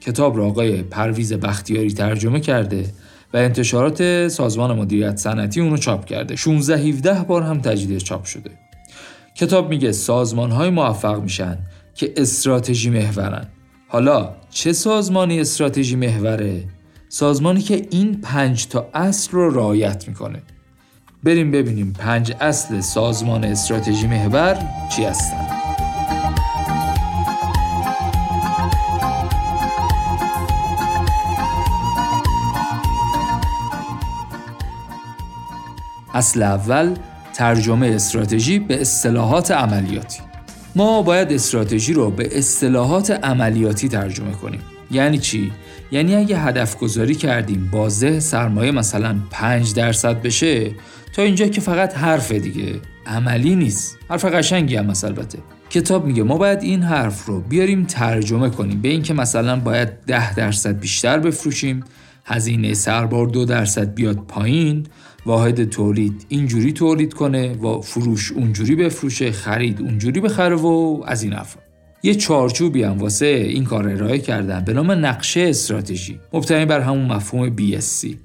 کتاب 0.00 0.36
را 0.36 0.46
آقای 0.46 0.82
پرویز 0.82 1.32
بختیاری 1.32 1.92
ترجمه 1.92 2.40
کرده 2.40 2.92
و 3.34 3.36
انتشارات 3.36 4.28
سازمان 4.28 4.78
مدیریت 4.78 5.16
صنعتی 5.16 5.60
اونو 5.60 5.76
چاپ 5.76 6.04
کرده. 6.04 6.36
16 6.36 6.76
17 6.76 7.24
بار 7.24 7.42
هم 7.42 7.60
تجدید 7.60 7.98
چاپ 7.98 8.24
شده. 8.24 8.50
کتاب 9.34 9.70
میگه 9.70 9.92
سازمان 9.92 10.50
های 10.50 10.70
موفق 10.70 11.22
میشن 11.22 11.58
که 11.94 12.12
استراتژی 12.16 12.90
محورن. 12.90 13.46
حالا 13.88 14.34
چه 14.50 14.72
سازمانی 14.72 15.40
استراتژی 15.40 15.96
محوره؟ 15.96 16.64
سازمانی 17.08 17.60
که 17.60 17.86
این 17.90 18.20
پنج 18.20 18.66
تا 18.66 18.88
اصل 18.94 19.32
رو 19.32 19.50
رعایت 19.50 20.08
می‌کنه. 20.08 20.42
بریم 21.24 21.50
ببینیم 21.50 21.92
پنج 21.98 22.32
اصل 22.40 22.80
سازمان 22.80 23.44
استراتژی 23.44 24.06
محور 24.06 24.58
چی 24.96 25.04
هستن. 25.04 25.59
اصل 36.14 36.42
اول 36.42 36.94
ترجمه 37.34 37.86
استراتژی 37.86 38.58
به 38.58 38.80
اصطلاحات 38.80 39.50
عملیاتی. 39.50 40.20
ما 40.76 41.02
باید 41.02 41.32
استراتژی 41.32 41.92
رو 41.92 42.10
به 42.10 42.38
اصطلاحات 42.38 43.10
عملیاتی 43.10 43.88
ترجمه 43.88 44.32
کنیم. 44.32 44.60
یعنی 44.90 45.18
چی؟ 45.18 45.52
یعنی 45.92 46.14
اگه 46.14 46.38
هدف 46.38 46.78
گذاری 46.78 47.14
کردیم 47.14 47.70
بازه 47.72 48.20
سرمایه 48.20 48.70
مثلا 48.70 49.16
5 49.30 49.74
درصد 49.74 50.22
بشه 50.22 50.70
تا 51.12 51.22
اینجا 51.22 51.46
که 51.46 51.60
فقط 51.60 51.96
حرف 51.96 52.32
دیگه. 52.32 52.80
عملی 53.06 53.56
نیست. 53.56 53.98
حرف 54.08 54.24
قشنگی 54.24 54.76
هم 54.76 54.92
البته. 55.04 55.38
کتاب 55.70 56.06
میگه 56.06 56.22
ما 56.22 56.36
باید 56.36 56.62
این 56.62 56.82
حرف 56.82 57.26
رو 57.26 57.40
بیاریم 57.40 57.84
ترجمه 57.84 58.50
کنیم. 58.50 58.80
به 58.80 58.88
اینکه 58.88 59.14
مثلا 59.14 59.60
باید 59.60 59.88
10 60.06 60.34
درصد 60.34 60.78
بیشتر 60.78 61.18
بفروشیم 61.18 61.84
هزینه 62.24 62.74
سربار 62.74 63.26
دو 63.26 63.44
درصد 63.44 63.94
بیاد 63.94 64.16
پایین 64.16 64.86
واحد 65.26 65.64
تولید 65.64 66.26
اینجوری 66.28 66.72
تولید 66.72 67.14
کنه 67.14 67.52
و 67.52 67.80
فروش 67.80 68.32
اونجوری 68.32 68.76
بفروشه 68.76 69.32
خرید 69.32 69.80
اونجوری 69.80 70.20
بخره 70.20 70.56
و 70.56 71.02
از 71.06 71.22
این 71.22 71.32
افراد. 71.32 71.64
یه 72.02 72.14
چارچوبی 72.14 72.82
هم 72.82 72.98
واسه 72.98 73.26
این 73.26 73.64
کار 73.64 73.88
ارائه 73.88 74.18
کردن 74.18 74.64
به 74.64 74.72
نام 74.72 74.90
نقشه 74.90 75.40
استراتژی. 75.40 76.20
مبتنی 76.32 76.64
بر 76.64 76.80
همون 76.80 77.12
مفهوم 77.12 77.56
BSC 77.56 78.16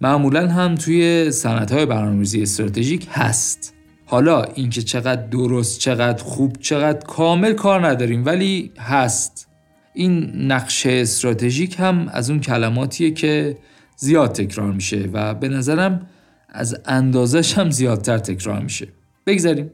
معمولا 0.00 0.48
هم 0.48 0.74
توی 0.74 1.30
سنت 1.30 1.72
های 1.72 1.86
برنامه‌ریزی 1.86 2.42
استراتژیک 2.42 3.08
هست. 3.10 3.74
حالا 4.06 4.42
اینکه 4.42 4.82
چقدر 4.82 5.26
درست 5.26 5.78
چقدر 5.80 6.22
خوب 6.22 6.56
چقدر 6.60 7.06
کامل 7.06 7.52
کار 7.52 7.86
نداریم 7.86 8.24
ولی 8.24 8.72
هست. 8.78 9.48
این 9.94 10.32
نقشه 10.52 10.90
استراتژیک 10.90 11.76
هم 11.78 12.08
از 12.12 12.30
اون 12.30 12.40
کلماتیه 12.40 13.10
که 13.10 13.56
زیاد 13.96 14.32
تکرار 14.32 14.72
میشه 14.72 15.08
و 15.12 15.34
به 15.34 15.48
نظرم 15.48 16.06
از 16.52 16.76
اندازش 16.84 17.58
هم 17.58 17.70
زیادتر 17.70 18.18
تکرار 18.18 18.60
میشه. 18.60 18.88
بگذاریم. 19.26 19.70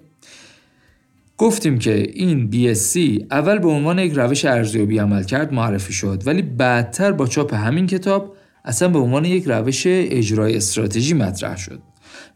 گفتیم 1.39 1.79
که 1.79 2.11
این 2.15 2.51
BSC 2.53 3.25
اول 3.31 3.59
به 3.59 3.69
عنوان 3.69 3.99
یک 3.99 4.13
روش 4.13 4.45
ارزیابی 4.45 4.99
عمل 4.99 5.23
کرد 5.23 5.53
معرفی 5.53 5.93
شد 5.93 6.23
ولی 6.27 6.43
بعدتر 6.43 7.13
با 7.13 7.27
چاپ 7.27 7.55
همین 7.55 7.87
کتاب 7.87 8.37
اصلا 8.65 8.89
به 8.89 8.99
عنوان 8.99 9.25
یک 9.25 9.45
روش 9.47 9.83
اجرای 9.87 10.57
استراتژی 10.57 11.15
مطرح 11.15 11.57
شد. 11.57 11.83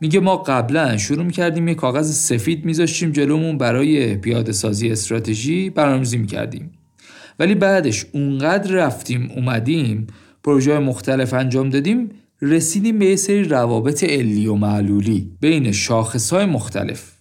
میگه 0.00 0.20
ما 0.20 0.36
قبلا 0.36 0.96
شروع 0.96 1.24
می‌کردیم 1.24 1.68
یک 1.68 1.76
کاغذ 1.76 2.12
سفید 2.12 2.64
میذاشتیم 2.64 3.12
جلومون 3.12 3.58
برای 3.58 4.16
پیاده 4.16 4.52
سازی 4.52 4.90
استراتژی 4.90 5.70
برنامه‌ریزی 5.70 6.16
می‌کردیم. 6.16 6.70
ولی 7.38 7.54
بعدش 7.54 8.06
اونقدر 8.12 8.72
رفتیم 8.72 9.30
اومدیم 9.36 10.06
پروژه 10.44 10.78
مختلف 10.78 11.34
انجام 11.34 11.68
دادیم 11.68 12.10
رسیدیم 12.42 12.98
به 12.98 13.06
یه 13.06 13.16
سری 13.16 13.44
روابط 13.44 14.04
علی 14.04 14.46
و 14.46 14.54
معلولی 14.54 15.36
بین 15.40 15.74
های 16.30 16.44
مختلف. 16.44 17.12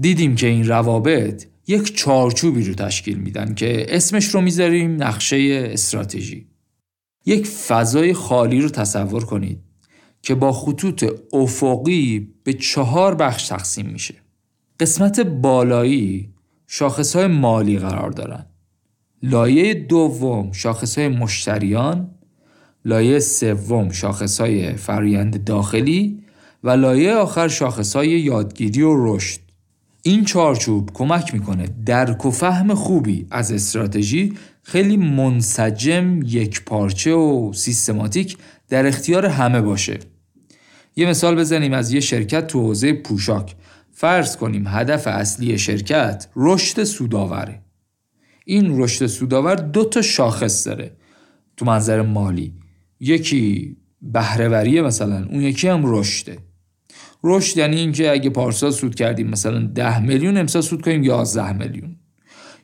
دیدیم 0.00 0.34
که 0.34 0.46
این 0.46 0.68
روابط 0.68 1.46
یک 1.66 1.96
چارچوبی 1.96 2.64
رو 2.64 2.74
تشکیل 2.74 3.18
میدن 3.18 3.54
که 3.54 3.86
اسمش 3.88 4.24
رو 4.24 4.40
می‌ذاریم 4.40 5.02
نقشه 5.02 5.68
استراتژی. 5.72 6.46
یک 7.26 7.46
فضای 7.46 8.12
خالی 8.12 8.60
رو 8.60 8.68
تصور 8.68 9.24
کنید 9.24 9.58
که 10.22 10.34
با 10.34 10.52
خطوط 10.52 11.04
افقی 11.32 12.28
به 12.44 12.52
چهار 12.52 13.14
بخش 13.14 13.48
تقسیم 13.48 13.86
میشه. 13.86 14.14
قسمت 14.80 15.20
بالایی 15.20 16.34
های 17.14 17.26
مالی 17.26 17.78
قرار 17.78 18.10
دارن. 18.10 18.46
لایه 19.22 19.74
دوم 19.74 20.50
های 20.96 21.08
مشتریان 21.08 22.17
لایه 22.88 23.18
سوم 23.18 23.90
شاخصهای 23.90 24.72
فرایند 24.72 25.44
داخلی 25.44 26.22
و 26.64 26.70
لایه 26.70 27.14
آخر 27.14 27.48
شاخصهای 27.48 28.08
یادگیری 28.08 28.82
و 28.82 29.14
رشد. 29.14 29.40
این 30.02 30.24
چارچوب 30.24 30.90
کمک 30.94 31.34
می‌کنه 31.34 31.68
درک 31.86 32.26
و 32.26 32.30
فهم 32.30 32.74
خوبی 32.74 33.26
از 33.30 33.52
استراتژی 33.52 34.34
خیلی 34.62 34.96
منسجم 34.96 36.22
یک 36.22 36.64
پارچه 36.64 37.12
و 37.12 37.52
سیستماتیک 37.52 38.36
در 38.68 38.86
اختیار 38.86 39.26
همه 39.26 39.60
باشه. 39.60 39.98
یه 40.96 41.08
مثال 41.08 41.36
بزنیم 41.36 41.72
از 41.72 41.92
یه 41.92 42.00
شرکت 42.00 42.46
تو 42.46 42.60
حوزه 42.60 42.92
پوشاک. 42.92 43.54
فرض 43.92 44.36
کنیم 44.36 44.64
هدف 44.66 45.06
اصلی 45.06 45.58
شرکت 45.58 46.28
رشد 46.36 46.84
سوداوره 46.84 47.62
این 48.44 48.82
رشد 48.82 49.06
سوداور 49.06 49.54
دو 49.54 49.84
تا 49.84 50.02
شاخص 50.02 50.66
داره. 50.66 50.92
تو 51.56 51.64
منظر 51.64 52.02
مالی 52.02 52.52
یکی 53.00 53.76
بهرهوریه 54.02 54.82
مثلا 54.82 55.26
اون 55.30 55.42
یکی 55.42 55.68
هم 55.68 55.82
رشده. 55.84 56.38
رشد 57.24 57.56
یعنی 57.56 57.76
اینکه 57.76 58.10
اگه 58.10 58.30
پارسال 58.30 58.70
سود 58.70 58.94
کردیم 58.94 59.26
مثلا 59.26 59.66
10 59.66 60.00
میلیون 60.00 60.36
امسال 60.36 60.62
سود 60.62 60.82
کنیم 60.82 61.04
11 61.04 61.52
میلیون. 61.52 61.96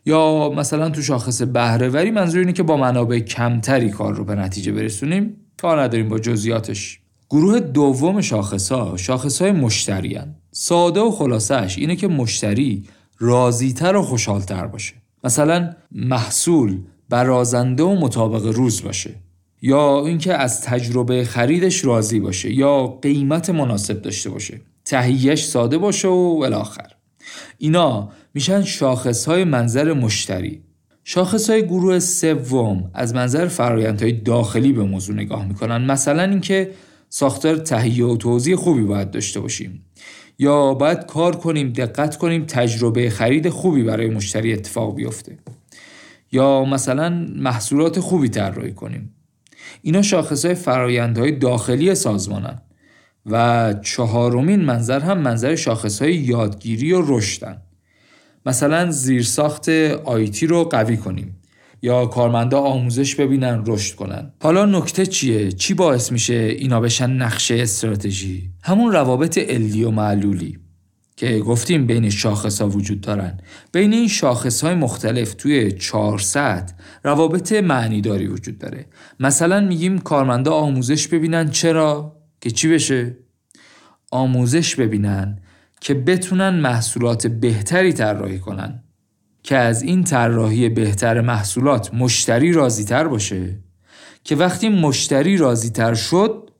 یا 0.06 0.52
مثلا 0.56 0.90
تو 0.90 1.02
شاخص 1.02 1.42
بهرهوری 1.42 2.10
منظور 2.10 2.40
اینه 2.40 2.52
که 2.52 2.62
با 2.62 2.76
منابع 2.76 3.18
کمتری 3.18 3.90
کار 3.90 4.14
رو 4.14 4.24
به 4.24 4.34
نتیجه 4.34 4.72
برسونیم. 4.72 5.36
کار 5.60 5.82
نداریم 5.82 6.08
با 6.08 6.18
جزئیاتش. 6.18 7.00
گروه 7.30 7.60
دوم 7.60 8.20
شاخص 8.20 8.72
ها 8.72 8.96
شاخص 8.96 9.42
های 9.42 9.52
مشتری 9.52 10.18
ساده 10.50 11.00
و 11.00 11.10
خلاصش 11.10 11.78
اینه 11.78 11.96
که 11.96 12.08
مشتری 12.08 12.84
راضیتر 13.18 13.96
و 13.96 14.02
خوشحالتر 14.02 14.66
باشه. 14.66 14.94
مثلا 15.24 15.70
محصول 15.92 16.80
برازنده 17.08 17.82
و 17.82 18.00
مطابق 18.00 18.46
روز 18.46 18.82
باشه. 18.82 19.23
یا 19.66 20.06
اینکه 20.06 20.34
از 20.34 20.60
تجربه 20.60 21.24
خریدش 21.24 21.84
راضی 21.84 22.20
باشه 22.20 22.54
یا 22.54 22.86
قیمت 22.86 23.50
مناسب 23.50 24.02
داشته 24.02 24.30
باشه 24.30 24.60
تهیهش 24.84 25.44
ساده 25.44 25.78
باشه 25.78 26.08
و 26.08 26.42
الاخر 26.44 26.90
اینا 27.58 28.08
میشن 28.34 28.62
شاخص 28.62 29.24
های 29.24 29.44
منظر 29.44 29.92
مشتری. 29.92 30.62
شاخص 31.04 31.50
های 31.50 31.62
گروه 31.66 31.98
سوم 31.98 32.90
از 32.94 33.14
منظر 33.14 33.48
فرایندهای 33.48 34.12
داخلی 34.12 34.72
به 34.72 34.82
موضوع 34.82 35.16
نگاه 35.16 35.48
می‌کنن. 35.48 35.84
مثلا 35.84 36.22
اینکه 36.22 36.70
ساختار 37.08 37.56
تهیه 37.56 38.04
و 38.04 38.16
توضیح 38.16 38.56
خوبی 38.56 38.82
باید 38.82 39.10
داشته 39.10 39.40
باشیم 39.40 39.84
یا 40.38 40.74
باید 40.74 41.06
کار 41.06 41.36
کنیم 41.36 41.72
دقت 41.72 42.16
کنیم 42.16 42.44
تجربه 42.44 43.10
خرید 43.10 43.48
خوبی 43.48 43.82
برای 43.82 44.10
مشتری 44.10 44.52
اتفاق 44.52 44.94
بیفته. 44.94 45.38
یا 46.32 46.64
مثلا 46.64 47.26
محصولات 47.36 48.00
خوبی 48.00 48.28
طراحی 48.28 48.72
کنیم. 48.72 49.14
اینا 49.82 50.02
های 50.44 50.54
فرایندهای 50.54 51.32
داخلی 51.32 51.94
سازمانن 51.94 52.62
و 53.26 53.74
چهارمین 53.82 54.60
منظر 54.60 55.00
هم 55.00 55.18
منظر 55.18 55.58
های 56.00 56.14
یادگیری 56.14 56.92
و 56.92 57.02
رشدن. 57.06 57.62
مثلا 58.46 58.90
زیرساخت 58.90 59.68
آیتی 60.04 60.46
رو 60.46 60.64
قوی 60.64 60.96
کنیم 60.96 61.40
یا 61.82 62.06
کارمندا 62.06 62.60
آموزش 62.60 63.14
ببینن 63.14 63.64
رشد 63.66 63.94
کنن. 63.94 64.32
حالا 64.42 64.66
نکته 64.66 65.06
چیه؟ 65.06 65.52
چی 65.52 65.74
باعث 65.74 66.12
میشه 66.12 66.34
اینا 66.34 66.80
بشن 66.80 67.10
نقشه 67.10 67.54
استراتژی؟ 67.54 68.50
همون 68.62 68.92
روابط 68.92 69.38
علی 69.38 69.84
و 69.84 69.90
معلولی. 69.90 70.58
که 71.16 71.38
گفتیم 71.38 71.86
بین 71.86 72.10
شاخص 72.10 72.60
ها 72.60 72.68
وجود 72.68 73.00
دارن. 73.00 73.40
بین 73.72 73.92
این 73.92 74.08
شاخص 74.08 74.64
های 74.64 74.74
مختلف 74.74 75.34
توی 75.34 75.72
چهار 75.72 76.18
سطح 76.18 76.74
روابط 77.04 77.52
معنیداری 77.52 78.26
وجود 78.26 78.58
داره. 78.58 78.86
مثلا 79.20 79.60
میگیم 79.60 79.98
کارمندا 79.98 80.52
آموزش 80.54 81.08
ببینن. 81.08 81.50
چرا؟ 81.50 82.16
که 82.40 82.50
چی 82.50 82.68
بشه؟ 82.68 83.16
آموزش 84.10 84.76
ببینن 84.76 85.38
که 85.80 85.94
بتونن 85.94 86.48
محصولات 86.48 87.26
بهتری 87.26 87.92
طراحی 87.92 88.38
کنن. 88.38 88.84
که 89.42 89.56
از 89.56 89.82
این 89.82 90.04
طراحی 90.04 90.68
بهتر 90.68 91.20
محصولات 91.20 91.94
مشتری 91.94 92.52
راضی 92.52 92.84
تر 92.84 93.08
باشه. 93.08 93.58
که 94.24 94.36
وقتی 94.36 94.68
مشتری 94.68 95.36
راضی 95.36 95.70
تر 95.70 95.94
شد 95.94 96.50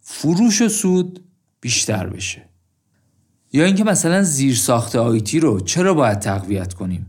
فروش 0.00 0.62
و 0.62 0.68
سود 0.68 1.24
بیشتر 1.60 2.06
بشه. 2.06 2.53
یا 3.54 3.64
اینکه 3.64 3.84
مثلا 3.84 4.22
زیر 4.22 4.54
ساخت 4.54 4.96
آیتی 4.96 5.40
رو 5.40 5.60
چرا 5.60 5.94
باید 5.94 6.18
تقویت 6.18 6.74
کنیم؟ 6.74 7.06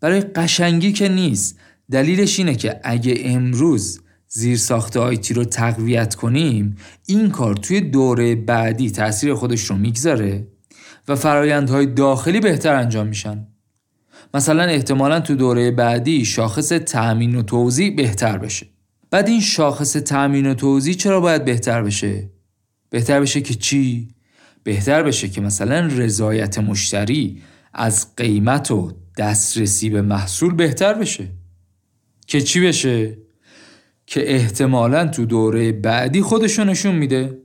برای 0.00 0.20
قشنگی 0.20 0.92
که 0.92 1.08
نیست. 1.08 1.58
دلیلش 1.90 2.38
اینه 2.38 2.54
که 2.54 2.80
اگه 2.84 3.14
امروز 3.24 4.00
زیر 4.28 4.56
ساخت 4.56 4.96
آیتی 4.96 5.34
رو 5.34 5.44
تقویت 5.44 6.14
کنیم 6.14 6.76
این 7.06 7.30
کار 7.30 7.54
توی 7.54 7.80
دوره 7.80 8.34
بعدی 8.34 8.90
تاثیر 8.90 9.34
خودش 9.34 9.64
رو 9.64 9.76
می‌گذاره 9.76 10.46
و 11.08 11.16
فرایندهای 11.16 11.86
داخلی 11.86 12.40
بهتر 12.40 12.74
انجام 12.74 13.06
میشن. 13.06 13.46
مثلا 14.34 14.62
احتمالا 14.62 15.20
تو 15.20 15.34
دوره 15.34 15.70
بعدی 15.70 16.24
شاخص 16.24 16.68
تأمین 16.68 17.34
و 17.34 17.42
توضیح 17.42 17.96
بهتر 17.96 18.38
بشه. 18.38 18.66
بعد 19.10 19.28
این 19.28 19.40
شاخص 19.40 19.92
تأمین 19.92 20.46
و 20.46 20.54
توضیح 20.54 20.94
چرا 20.94 21.20
باید 21.20 21.44
بهتر 21.44 21.82
بشه؟ 21.82 22.30
بهتر 22.90 23.20
بشه 23.20 23.40
که 23.40 23.54
چی؟ 23.54 24.08
بهتر 24.68 25.02
بشه 25.02 25.28
که 25.28 25.40
مثلا 25.40 25.86
رضایت 25.86 26.58
مشتری 26.58 27.42
از 27.74 28.16
قیمت 28.16 28.70
و 28.70 28.92
دسترسی 29.18 29.90
به 29.90 30.02
محصول 30.02 30.54
بهتر 30.54 30.94
بشه. 30.94 31.28
که 32.26 32.40
چی 32.40 32.60
بشه؟ 32.60 33.18
که 34.06 34.34
احتمالا 34.34 35.06
تو 35.06 35.24
دوره 35.24 35.72
بعدی 35.72 36.22
خودشو 36.22 36.64
نشون 36.64 36.94
میده. 36.94 37.38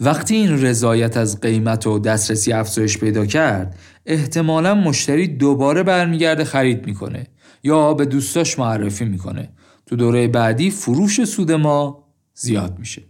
وقتی 0.00 0.34
این 0.34 0.62
رضایت 0.62 1.16
از 1.16 1.40
قیمت 1.40 1.86
و 1.86 1.98
دسترسی 1.98 2.52
افزایش 2.52 2.98
پیدا 2.98 3.26
کرد 3.26 3.78
احتمالا 4.06 4.74
مشتری 4.74 5.28
دوباره 5.28 5.82
برمیگرده 5.82 6.44
خرید 6.44 6.86
می‌کنه 6.86 7.26
یا 7.62 7.94
به 7.94 8.06
دوستاش 8.06 8.58
معرفی 8.58 9.04
می‌کنه. 9.04 9.48
تو 9.86 9.96
دوره 9.96 10.28
بعدی 10.28 10.70
فروش 10.70 11.24
سود 11.24 11.52
ما 11.52 12.08
زیاد 12.34 12.78
میشه. 12.78 13.02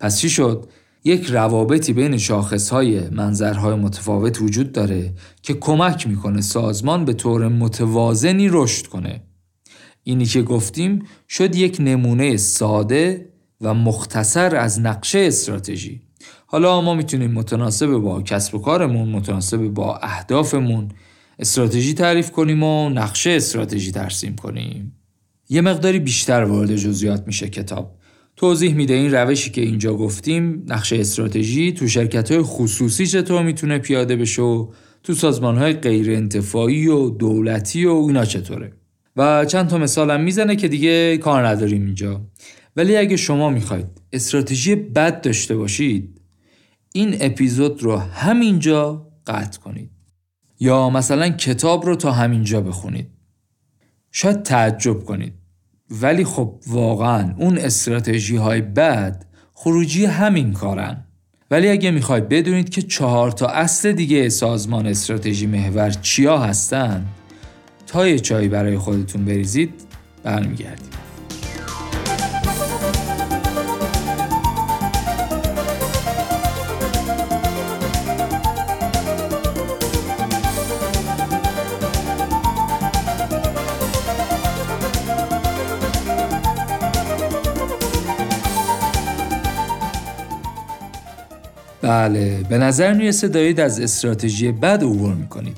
پس 0.00 0.18
چی 0.18 0.30
شد؟ 0.30 0.68
یک 1.06 1.26
روابطی 1.26 1.92
بین 1.92 2.16
شاخصهای 2.16 3.08
منظرهای 3.08 3.74
متفاوت 3.74 4.42
وجود 4.42 4.72
داره 4.72 5.14
که 5.42 5.54
کمک 5.54 6.06
می‌کنه 6.06 6.40
سازمان 6.40 7.04
به 7.04 7.12
طور 7.12 7.48
متوازنی 7.48 8.48
رشد 8.48 8.86
کنه. 8.86 9.22
اینی 10.02 10.26
که 10.26 10.42
گفتیم 10.42 11.02
شد 11.28 11.56
یک 11.56 11.76
نمونه 11.80 12.36
ساده 12.36 13.28
و 13.60 13.74
مختصر 13.74 14.56
از 14.56 14.80
نقشه 14.80 15.18
استراتژی. 15.18 16.02
حالا 16.46 16.80
ما 16.80 16.94
می‌تونیم 16.94 17.30
متناسب 17.30 17.86
با 17.86 18.22
کسب 18.22 18.54
و 18.54 18.58
کارمون 18.58 19.08
متناسب 19.08 19.68
با 19.68 19.96
اهدافمون 19.96 20.88
استراتژی 21.38 21.94
تعریف 21.94 22.30
کنیم 22.30 22.62
و 22.62 22.88
نقشه 22.88 23.30
استراتژی 23.30 23.92
ترسیم 23.92 24.36
کنیم. 24.36 24.92
یه 25.48 25.60
مقداری 25.60 25.98
بیشتر 25.98 26.44
وارد 26.44 26.76
جزئیات 26.76 27.26
میشه 27.26 27.48
کتاب. 27.48 27.98
توضیح 28.36 28.74
میده 28.74 28.94
این 28.94 29.14
روشی 29.14 29.50
که 29.50 29.60
اینجا 29.60 29.94
گفتیم 29.94 30.64
نقشه 30.68 30.96
استراتژی 30.96 31.72
تو 31.72 31.88
شرکت 31.88 32.32
های 32.32 32.42
خصوصی 32.42 33.06
چطور 33.06 33.42
می‌تونه 33.42 33.78
پیاده 33.78 34.16
بشه 34.16 34.66
تو 35.02 35.14
سازمان 35.14 35.58
های 35.58 35.72
غیر 35.72 36.10
انتفاعی 36.10 36.86
و 36.86 37.10
دولتی 37.10 37.84
و 37.84 37.92
اینا 37.92 38.24
چطوره. 38.24 38.72
و 39.16 39.44
چند 39.44 39.68
تا 39.68 39.78
مثالم 39.78 40.20
می‌زنه 40.20 40.56
که 40.56 40.68
دیگه 40.68 41.18
کار 41.18 41.46
نداریم 41.46 41.84
اینجا. 41.84 42.26
ولی 42.76 42.96
اگه 42.96 43.16
شما 43.16 43.50
می‌خواید 43.50 43.86
استراتژی 44.12 44.74
بد 44.74 45.20
داشته 45.20 45.56
باشید 45.56 46.20
این 46.92 47.16
اپیزود 47.20 47.82
رو 47.82 47.96
همینجا 47.96 49.08
قطع 49.26 49.60
کنید. 49.60 49.90
یا 50.60 50.90
مثلا 50.90 51.28
کتاب 51.28 51.86
رو 51.86 51.96
تا 51.96 52.12
همینجا 52.12 52.60
بخونید. 52.60 53.10
شاید 54.12 54.42
تعجب 54.42 55.04
کنید. 55.04 55.32
ولی 55.90 56.24
خب 56.24 56.54
واقعا 56.66 57.34
اون 57.38 57.58
استراتژی 57.58 58.36
های 58.36 58.60
بد 58.60 59.24
خروجی 59.54 60.04
همین 60.04 60.52
کارن. 60.52 61.04
ولی 61.50 61.68
اگه 61.68 61.90
می‌خواید 61.90 62.28
بدونید 62.28 62.68
که 62.68 62.82
چهار 62.82 63.30
تا 63.30 63.46
اصل 63.46 63.92
دیگه 63.92 64.28
سازمان 64.28 64.86
استراتژی 64.86 65.46
محور 65.46 65.90
چیا 65.90 66.38
هستن 66.38 67.06
تا 67.86 68.08
یه 68.08 68.18
چای 68.18 68.48
برای 68.48 68.78
خودتون 68.78 69.24
بریزید 69.24 69.74
برمیگردیم. 70.22 70.93
بله 92.04 92.42
به 92.48 92.58
نظر 92.58 92.92
می‌رسه 92.92 93.28
دارید 93.28 93.60
از 93.60 93.80
استراتژی 93.80 94.52
بد 94.52 94.82
عبور 94.82 95.14
می‌کنید 95.14 95.56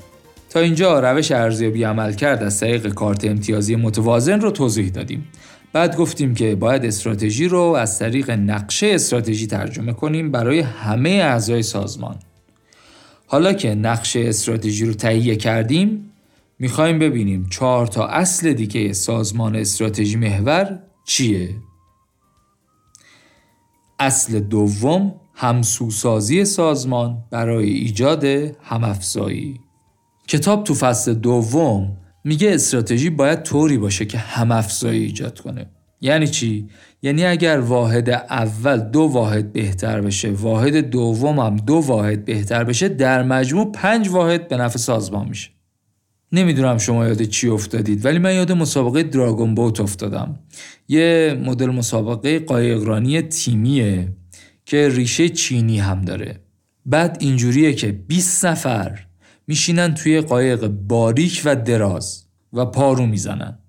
تا 0.49 0.59
اینجا 0.59 0.99
روش 0.99 1.31
ارزیابی 1.31 1.83
عمل 1.83 2.13
کرد 2.13 2.43
از 2.43 2.59
طریق 2.59 2.93
کارت 2.93 3.25
امتیازی 3.25 3.75
متوازن 3.75 4.41
رو 4.41 4.51
توضیح 4.51 4.89
دادیم. 4.89 5.27
بعد 5.73 5.95
گفتیم 5.95 6.35
که 6.35 6.55
باید 6.55 6.85
استراتژی 6.85 7.47
رو 7.47 7.59
از 7.59 7.99
طریق 7.99 8.31
نقشه 8.31 8.87
استراتژی 8.87 9.47
ترجمه 9.47 9.93
کنیم 9.93 10.31
برای 10.31 10.59
همه 10.59 11.09
اعضای 11.09 11.63
سازمان. 11.63 12.15
حالا 13.25 13.53
که 13.53 13.75
نقشه 13.75 14.19
استراتژی 14.19 14.85
رو 14.85 14.93
تهیه 14.93 15.35
کردیم 15.35 16.11
می‌خوایم 16.59 16.99
ببینیم 16.99 17.47
چهار 17.49 17.87
تا 17.87 18.07
اصل 18.07 18.53
دیگه 18.53 18.93
سازمان 18.93 19.55
استراتژی 19.55 20.15
محور 20.15 20.79
چیه؟ 21.05 21.49
اصل 23.99 24.39
دوم 24.39 25.13
همسوسازی 25.39 26.45
سازمان 26.45 27.23
برای 27.31 27.69
ایجاد 27.69 28.25
همافزایی. 28.63 29.59
کتاب 30.27 30.63
تو 30.63 30.73
فصل 30.73 31.13
دوم 31.13 31.97
میگه 32.23 32.53
استراتژی 32.53 33.09
باید 33.09 33.43
طوری 33.43 33.77
باشه 33.77 34.05
که 34.05 34.17
همافزایی 34.17 35.03
ایجاد 35.03 35.39
کنه. 35.39 35.65
یعنی 36.01 36.27
چی؟ 36.27 36.69
یعنی 37.01 37.25
اگر 37.25 37.59
واحد 37.59 38.09
اول 38.09 38.79
دو 38.79 38.99
واحد 39.01 39.53
بهتر 39.53 40.01
بشه 40.01 40.31
واحد 40.31 40.75
دوم 40.75 41.39
هم 41.39 41.55
دو 41.55 41.75
واحد 41.75 42.25
بهتر 42.25 42.63
بشه 42.63 42.89
در 42.89 43.23
مجموع 43.23 43.71
پنج 43.71 44.09
واحد 44.09 44.47
به 44.47 44.57
نفع 44.57 44.77
سازمان 44.77 45.29
میشه. 45.29 45.49
نمی‌دونم 46.31 46.77
شما 46.77 47.07
یاد 47.07 47.23
چی 47.23 47.49
افتادید 47.49 48.05
ولی 48.05 48.19
من 48.19 48.35
یاد 48.35 48.51
مسابقه 48.51 49.03
دراگون 49.03 49.55
بوت 49.55 49.79
افتادم. 49.79 50.39
یه 50.87 51.37
مدل 51.45 51.69
مسابقه 51.69 52.39
قایقرانی 52.39 53.21
تیمیه. 53.21 54.07
که 54.67 54.89
ریشه 54.89 55.29
چینی 55.29 55.79
هم 55.79 56.01
داره. 56.01 56.39
بعد 56.85 57.17
اینجوریه 57.19 57.73
که 57.73 57.91
20 57.91 58.45
نفر 58.45 58.99
میشینن 59.47 59.93
توی 59.93 60.21
قایق 60.21 60.67
باریک 60.67 61.41
و 61.45 61.55
دراز 61.55 62.25
و 62.53 62.65
پارو 62.65 63.05
می‌زنن. 63.05 63.59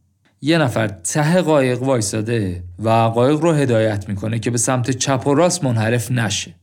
یه 0.41 0.59
نفر 0.59 0.89
ته 0.89 1.43
قایق 1.43 1.83
وایساده 1.83 2.65
و 2.79 2.89
قایق 2.89 3.41
رو 3.41 3.53
هدایت 3.53 4.09
می‌کنه 4.09 4.39
که 4.39 4.51
به 4.51 4.59
سمت 4.59 4.91
چپ 4.91 5.27
و 5.27 5.35
راست 5.35 5.65
منحرف 5.65 6.11
نشه. 6.11 6.55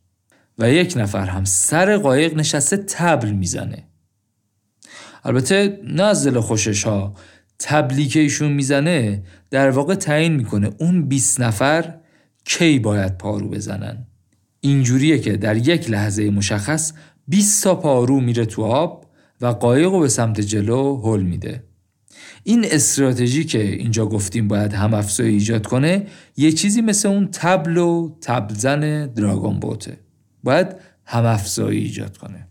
و 0.57 0.71
یک 0.71 0.93
نفر 0.97 1.25
هم 1.25 1.43
سر 1.43 1.97
قایق 1.97 2.37
نشسته 2.37 2.77
تبل 2.77 3.29
می‌زنه. 3.29 3.87
البته 5.23 5.79
نه 5.83 6.03
از 6.03 6.27
دل 6.27 6.39
خوشش 6.39 6.83
ها. 6.83 7.15
تبلی 7.59 8.07
که 8.07 8.19
ایشون 8.19 8.51
می‌زنه 8.51 9.23
در 9.49 9.69
واقع 9.69 9.95
تعیین 9.95 10.33
می‌کنه 10.33 10.69
اون 10.79 11.07
20 11.07 11.41
نفر 11.41 11.95
کی 12.45 12.79
باید 12.79 13.17
پارو 13.17 13.49
بزنن. 13.49 14.07
اینجوریه 14.65 15.19
که 15.19 15.37
در 15.37 15.57
یک 15.57 15.89
لحظه 15.89 16.29
مشخص 16.29 16.93
20 17.27 17.63
تا 17.63 17.75
پارو 17.75 18.19
میره 18.19 18.45
تو 18.45 18.63
آب 18.63 19.05
و 19.41 19.47
قایق 19.47 19.91
رو 19.91 19.99
به 19.99 20.07
سمت 20.07 20.41
جلو 20.41 21.01
هل 21.03 21.21
میده. 21.21 21.63
این 22.43 22.65
استراتژی 22.71 23.43
که 23.43 23.61
اینجا 23.61 24.05
گفتیم 24.05 24.47
باید 24.47 24.73
هم 24.73 24.93
افزایی 24.93 25.33
ایجاد 25.33 25.67
کنه 25.67 26.07
یه 26.37 26.51
چیزی 26.51 26.81
مثل 26.81 27.07
اون 27.07 27.29
تبل 27.31 27.77
و 27.77 28.17
تبلزن 28.21 29.07
دراگون 29.07 29.59
بوته. 29.59 29.97
باید 30.43 30.67
هم 31.05 31.25
افزایی 31.25 31.79
ایجاد 31.79 32.17
کنه. 32.17 32.47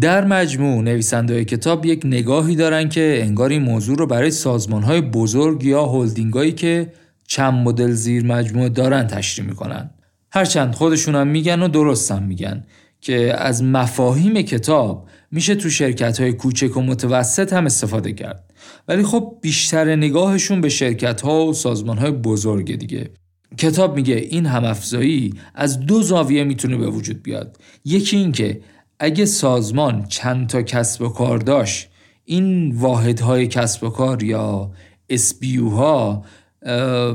در 0.00 0.24
مجموع 0.24 0.82
نویسنده 0.82 1.44
کتاب 1.44 1.86
یک 1.86 2.02
نگاهی 2.04 2.56
دارن 2.56 2.88
که 2.88 3.18
انگار 3.22 3.50
این 3.50 3.62
موضوع 3.62 3.96
رو 3.98 4.06
برای 4.06 4.30
سازمان 4.30 4.82
های 4.82 5.00
بزرگ 5.00 5.64
یا 5.64 5.86
هلدینگایی 5.86 6.52
که 6.52 6.92
چند 7.28 7.54
مدل 7.54 7.90
زیر 7.90 8.26
مجموعه 8.26 8.68
دارن 8.68 9.06
تشریح 9.06 9.48
می‌کنن. 9.48 9.90
هرچند 10.34 10.76
هم 11.08 11.26
میگن 11.26 11.62
و 11.62 11.68
درست 11.68 12.12
هم 12.12 12.22
میگن 12.22 12.64
که 13.00 13.34
از 13.38 13.62
مفاهیم 13.62 14.42
کتاب 14.42 15.08
میشه 15.30 15.54
تو 15.54 15.70
شرکت 15.70 16.20
های 16.20 16.32
کوچک 16.32 16.76
و 16.76 16.80
متوسط 16.80 17.52
هم 17.52 17.66
استفاده 17.66 18.12
کرد. 18.12 18.52
ولی 18.88 19.02
خب 19.02 19.38
بیشتر 19.42 19.96
نگاهشون 19.96 20.60
به 20.60 20.68
شرکت 20.68 21.20
ها 21.20 21.46
و 21.46 21.52
سازمان 21.52 21.98
های 21.98 22.10
بزرگ 22.10 22.76
دیگه. 22.76 23.10
کتاب 23.58 23.96
میگه 23.96 24.14
این 24.14 24.46
هم 24.46 24.64
افزایی 24.64 25.34
از 25.54 25.80
دو 25.80 26.02
زاویه 26.02 26.44
می‌تونه 26.44 26.76
به 26.76 26.86
وجود 26.86 27.22
بیاد. 27.22 27.56
یکی 27.84 28.16
این 28.16 28.32
که 28.32 28.60
اگه 28.98 29.24
سازمان 29.24 30.04
چند 30.08 30.46
تا 30.46 30.62
کسب 30.62 31.02
و 31.02 31.08
کار 31.08 31.38
داشت 31.38 31.88
این 32.24 32.76
واحدهای 32.76 33.46
کسب 33.46 33.84
و 33.84 33.90
کار 33.90 34.22
یا 34.22 34.70
SBU 35.12 35.72
ها 35.72 36.24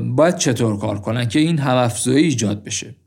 باید 0.00 0.36
چطور 0.36 0.78
کار 0.78 1.00
کنن 1.00 1.28
که 1.28 1.38
این 1.38 1.58
هم 1.58 1.76
افزایی 1.76 2.24
ایجاد 2.24 2.64
بشه؟ 2.64 2.99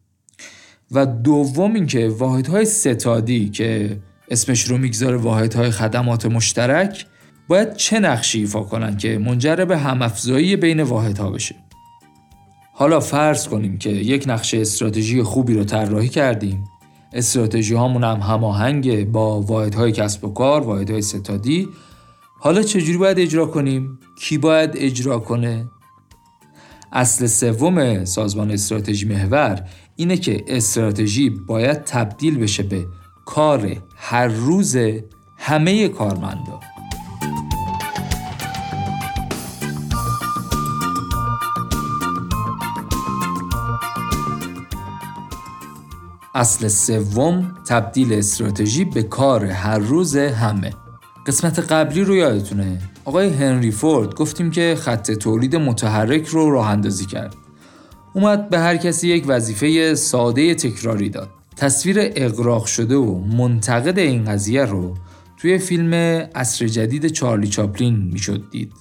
و 0.93 1.05
دوم 1.05 1.73
اینکه 1.73 2.09
واحدهای 2.09 2.65
ستادی 2.65 3.49
که 3.49 3.99
اسمش 4.29 4.63
رو 4.63 4.77
می‌گذاره 4.77 5.17
واحدهای 5.17 5.71
خدمات 5.71 6.25
مشترک 6.25 7.05
باید 7.47 7.75
چه 7.75 7.99
نقشی 7.99 8.39
ایفا 8.39 8.63
کنن 8.63 8.97
که 8.97 9.17
منجر 9.17 9.55
به 9.55 9.77
همافزایی 9.77 10.55
بین 10.55 10.81
واحدها 10.81 11.29
بشه؟ 11.29 11.55
حالا 12.73 12.99
فرض 12.99 13.47
کنیم 13.47 13.77
که 13.77 13.89
یک 13.89 14.23
نقشه 14.27 14.57
استراتژی 14.61 15.23
خوبی 15.23 15.53
رو 15.53 15.63
طراحی 15.63 16.09
کردیم. 16.09 16.63
استراتژی 17.13 17.73
هامون 17.73 18.03
هم 18.03 18.19
هماهنگ 18.19 19.11
با 19.11 19.41
واحدهای 19.41 19.91
کسب 19.91 20.25
و 20.25 20.33
کار 20.33 20.61
واحدهای 20.61 21.01
ستادی. 21.01 21.67
حالا 22.39 22.61
چجوری 22.61 22.97
باید 22.97 23.19
اجرا 23.19 23.45
کنیم؟ 23.45 23.99
کی 24.19 24.37
باید 24.37 24.71
اجرا 24.75 25.19
کنه؟ 25.19 25.65
اصل 26.91 27.27
سوم 27.27 28.05
سازمان 28.05 28.51
استراتژی 28.51 29.05
محور 29.05 29.67
اینه 29.95 30.17
که 30.17 30.43
استراتژی 30.47 31.29
باید 31.29 31.83
تبدیل 31.83 32.37
بشه 32.37 32.63
به 32.63 32.87
کار 33.25 33.77
هر 33.95 34.27
روز 34.27 34.77
همه 35.37 35.87
کارمندا. 35.87 36.59
اصل 46.35 46.67
سوم 46.67 47.55
تبدیل 47.65 48.13
استراتژی 48.13 48.85
به 48.85 49.03
کار 49.03 49.45
هر 49.45 49.79
روز 49.79 50.15
همه. 50.15 50.73
قسمت 51.27 51.59
قبلی 51.59 52.03
رو 52.03 52.15
یادتونه. 52.15 52.81
آقای 53.05 53.29
هنری 53.29 53.71
فورد 53.71 54.15
گفتیم 54.15 54.51
که 54.51 54.75
خط 54.79 55.11
تولید 55.11 55.55
متحرک 55.55 56.25
رو 56.25 56.51
راه 56.51 56.69
اندازی 56.69 57.05
کرد. 57.05 57.42
اومد 58.13 58.49
به 58.49 58.59
هر 58.59 58.77
کسی 58.77 59.07
یک 59.07 59.23
وظیفه 59.27 59.95
ساده 59.95 60.55
تکراری 60.55 61.09
داد. 61.09 61.29
تصویر 61.57 61.97
اقراق 61.99 62.65
شده 62.65 62.95
و 62.95 63.19
منتقد 63.19 63.99
این 63.99 64.25
قضیه 64.25 64.65
رو 64.65 64.93
توی 65.37 65.57
فیلم 65.57 65.93
اصر 66.35 66.67
جدید 66.67 67.07
چارلی 67.07 67.47
چاپلین 67.47 68.09
می‌شد 68.13 68.43
دید. 68.51 68.71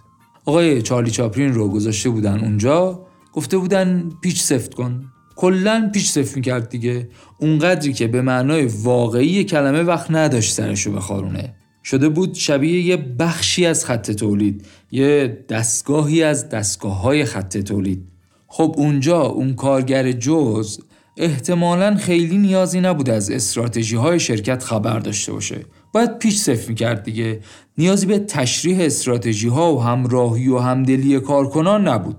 آقای 0.45 0.83
چارلی 0.83 1.11
چاپلین 1.11 1.55
رو 1.55 1.69
گذاشته 1.69 2.11
بودن 2.11 2.39
اونجا 2.41 3.07
گفته 3.33 3.59
بودن 3.59 4.11
پیچ 4.23 4.43
سفت 4.43 4.75
کن. 4.75 5.05
کلا 5.37 5.91
پیچ 5.95 6.11
سفت 6.11 6.37
می‌کرد 6.37 6.69
دیگه. 6.69 7.09
اونقدری 7.39 7.93
که 7.93 8.07
به 8.07 8.23
معنای 8.23 8.67
واقعی 8.67 9.45
کلمه 9.45 9.83
وقت 9.83 10.11
نداشت 10.11 10.53
سرشو 10.53 10.93
بخارونه. 10.93 11.55
شده 11.85 12.09
بود 12.09 12.35
شبیه 12.35 12.81
یه 12.81 12.97
بخشی 12.97 13.67
از 13.67 13.85
خط 13.85 14.11
تولید 14.11 14.67
یه 14.91 15.45
دستگاهی 15.49 16.23
از 16.23 16.49
دستگاه 16.49 17.01
های 17.01 17.25
خط 17.25 17.59
تولید. 17.59 18.12
خب 18.55 18.75
اونجا 18.77 19.23
اون 19.23 19.55
کارگر 19.55 20.13
جز 20.13 20.79
احتمالا 21.17 21.97
خیلی 21.97 22.39
نیازی 22.39 22.81
نبود 22.81 23.11
از 23.11 23.31
استراتژی 23.31 23.97
های 23.97 24.21
شرکت 24.21 24.65
خبر 24.65 24.99
داشته 24.99 25.33
باشه. 25.33 25.65
باید 25.93 26.19
پیش 26.19 26.39
صف 26.39 26.69
می‌کرد 26.69 27.03
دیگه. 27.03 27.41
نیازی 27.79 28.07
به 28.07 28.19
تشریح 28.19 28.81
استراتژی 28.81 29.49
ها 29.49 29.75
و 29.75 29.83
همراهی 29.83 30.49
و 30.49 30.59
همدلی 30.59 31.21
کارکنان 31.21 31.89
نبود. 31.89 32.17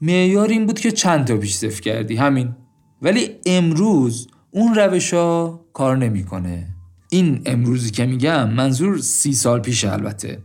معیار 0.00 0.48
این 0.48 0.66
بود 0.66 0.80
که 0.80 0.90
چند 0.90 1.26
تا 1.26 1.36
پیش 1.36 1.54
صف 1.54 1.80
کردی 1.80 2.16
همین. 2.16 2.56
ولی 3.02 3.30
امروز 3.46 4.28
اون 4.50 4.74
روش 4.74 5.14
ها 5.14 5.60
کار 5.72 5.96
نمی‌کنه. 5.96 6.66
این 7.10 7.42
امروزی 7.46 7.90
که 7.90 8.06
میگم 8.06 8.50
منظور 8.50 8.98
سی 8.98 9.32
سال 9.32 9.60
پیش 9.60 9.84
البته. 9.84 10.38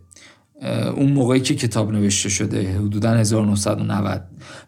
اون 0.95 1.11
موقعی 1.11 1.39
که 1.39 1.55
کتاب 1.55 1.91
نوشته 1.91 2.29
شده 2.29 2.77
حدودا 2.77 3.13
1990 3.13 4.21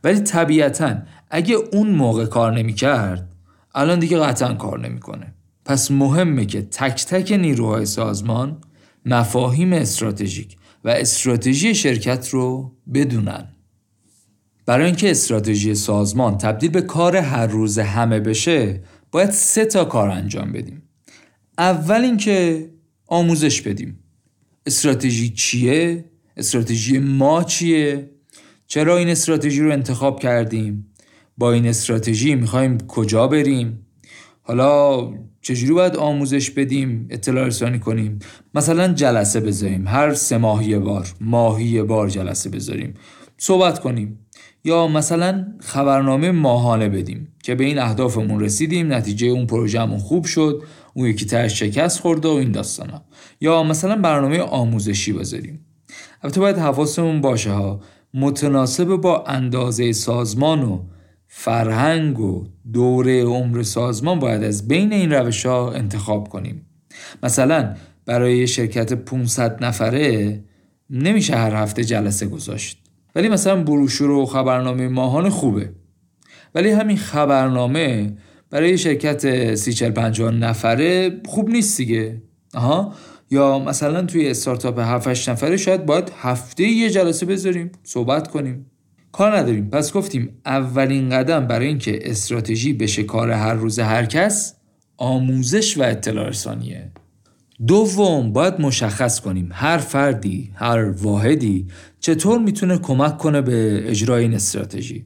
ولی 0.04 0.20
طبیعتا 0.20 0.98
اگه 1.30 1.56
اون 1.56 1.90
موقع 1.90 2.26
کار 2.26 2.58
نمی‌کرد 2.58 3.36
الان 3.76 4.00
دیگه 4.00 4.20
قطعا 4.20 4.54
کار 4.54 4.80
نمی‌کنه. 4.80 5.34
پس 5.66 5.92
مهمه 5.92 6.46
که 6.46 6.62
تک 6.62 7.06
تک 7.06 7.32
نیروهای 7.32 7.86
سازمان 7.86 8.58
مفاهیم 9.06 9.74
استراتژیک 9.74 10.58
و 10.84 10.90
استراتژی 10.90 11.76
شرکت 11.76 12.30
رو 12.30 12.76
بدونن. 12.94 13.48
برای 14.66 14.86
اینکه 14.86 15.12
استراتژی 15.12 15.76
سازمان 15.76 16.38
تبدیل 16.38 16.72
به 16.72 16.82
کار 16.82 17.16
هر 17.16 17.48
روز 17.48 17.80
همه 17.80 18.20
بشه 18.20 18.84
باید 19.12 19.30
سه 19.30 19.66
تا 19.66 19.86
کار 19.86 20.10
انجام 20.10 20.52
بدیم. 20.52 20.84
اول 21.58 22.02
اینکه 22.02 22.70
آموزش 23.08 23.62
بدیم. 23.62 24.00
استراتژی 24.68 25.30
چیه؟ 25.30 26.06
استراتژی 26.38 27.00
ما 27.00 27.44
چیه؟ 27.44 28.10
چرا 28.68 28.98
این 28.98 29.10
استراتژی 29.10 29.62
رو 29.62 29.72
انتخاب 29.72 30.20
کردیم؟ 30.20 30.88
با 31.38 31.52
این 31.52 31.68
استراتژی 31.68 32.36
می‌خوایم 32.36 32.78
کجا 32.78 33.28
بریم؟ 33.28 33.86
حالا 34.42 35.02
چجوری 35.42 35.74
باید 35.74 35.96
آموزش 35.96 36.50
بدیم 36.52 37.08
اطلاع 37.10 37.48
رسانی 37.48 37.80
کنیم؟ 37.80 38.20
مثلا 38.56 38.94
جلسه 38.94 39.40
بذاریم 39.40 39.88
هر 39.88 40.14
سه 40.14 40.38
ماهی 40.38 40.80
بار 40.80 41.08
ماهی 41.22 41.84
بار 41.84 42.10
جلسه 42.10 42.50
بذاریم 42.50 42.94
صحبت 43.38 43.80
کنیم. 43.80 44.20
یا 44.64 44.88
مثلا 44.88 45.48
خبرنامه 45.60 46.32
ماهانه 46.32 46.90
بدیم 46.90 47.28
که 47.44 47.56
به 47.56 47.64
این 47.64 47.80
اهدافمون 47.80 48.40
رسیدیم 48.40 48.94
نتیجه 48.94 49.28
اون 49.28 49.46
پروژهمون 49.48 50.00
خوب 50.00 50.26
شد. 50.26 50.64
اون 50.98 51.08
یکی 51.08 51.26
ترش 51.26 51.60
شکست 51.60 52.00
خورده 52.00 52.28
و 52.28 52.32
این 52.32 52.52
داستانا. 52.52 53.02
یا 53.42 53.64
مثلا 53.64 53.96
برنامه 53.96 54.40
آموزشی 54.40 55.14
بذاریم. 55.14 55.66
البته 56.24 56.40
باید 56.40 56.58
حواسمون 56.58 57.22
باشه 57.22 57.52
ها. 57.52 57.80
متناسب 58.14 58.86
با 58.96 59.24
اندازه 59.24 59.92
سازمان 59.92 60.64
و 60.64 60.84
فرهنگ 61.28 62.20
و 62.20 62.46
دوره 62.74 63.24
عمر 63.24 63.64
سازمان 63.64 64.20
باید 64.20 64.44
از 64.44 64.68
بین 64.68 64.94
این 64.94 65.12
روش 65.12 65.46
ها 65.46 65.72
انتخاب 65.72 66.30
کنیم. 66.30 66.66
مثلا 67.24 67.76
برای 68.06 68.48
شرکت 68.48 68.94
500 68.94 69.64
نفره 69.64 70.44
نمیشه 70.90 71.36
هر 71.36 71.56
هفته 71.56 71.84
جلسه 71.84 72.28
گذاشت. 72.28 72.84
ولی 73.16 73.30
مثلا 73.30 73.64
بروشور 73.64 74.10
و 74.10 74.26
خبرنامه 74.26 74.88
ماهان 74.88 75.30
خوبه. 75.30 75.70
ولی 76.56 76.72
همین 76.72 76.98
خبرنامه 76.98 78.18
برای 78.50 78.78
شرکت 78.78 79.56
سی 79.56 79.74
چل 79.74 79.90
پنجان 79.90 80.40
نفره 80.40 81.22
خوب 81.26 81.50
نیست 81.50 81.78
دیگه. 81.78 82.22
آها؟ 82.54 82.94
یا 83.32 83.60
مثلا 83.60 84.02
توی 84.02 84.30
استارتاپ 84.30 84.80
7 84.80 85.30
نفره 85.30 85.58
شاید 85.58 85.86
باید 85.86 86.12
هفته 86.18 86.64
یه 86.64 86.90
جلسه 86.90 87.26
بذاریم 87.26 87.72
صحبت 87.84 88.28
کنیم. 88.28 88.66
کار 89.12 89.38
نداریم. 89.38 89.70
پس 89.70 89.94
گفتیم 89.94 90.30
اولین 90.46 91.10
قدم 91.10 91.48
برای 91.48 91.68
اینکه 91.68 92.00
استراتژی 92.02 92.74
بشه 92.74 93.04
کار 93.04 93.32
هر 93.32 93.54
روز 93.54 93.80
هر 93.80 94.06
کس 94.06 94.54
آموزش 94.98 95.78
و 95.78 95.84
اطلاع 95.84 96.30
رسانیه. 96.30 96.92
دوم 97.68 98.34
باید 98.34 98.62
مشخص 98.62 99.20
کنیم 99.20 99.50
هر 99.52 99.78
فردی 99.78 100.52
هر 100.56 100.90
واحدی 100.90 101.68
چطور 102.00 102.40
می‌تونه 102.40 102.78
کمک 102.78 103.18
کنه 103.18 103.42
به 103.42 103.84
اجرای 103.90 104.24
این 104.24 104.34
استراتژی. 104.34 105.06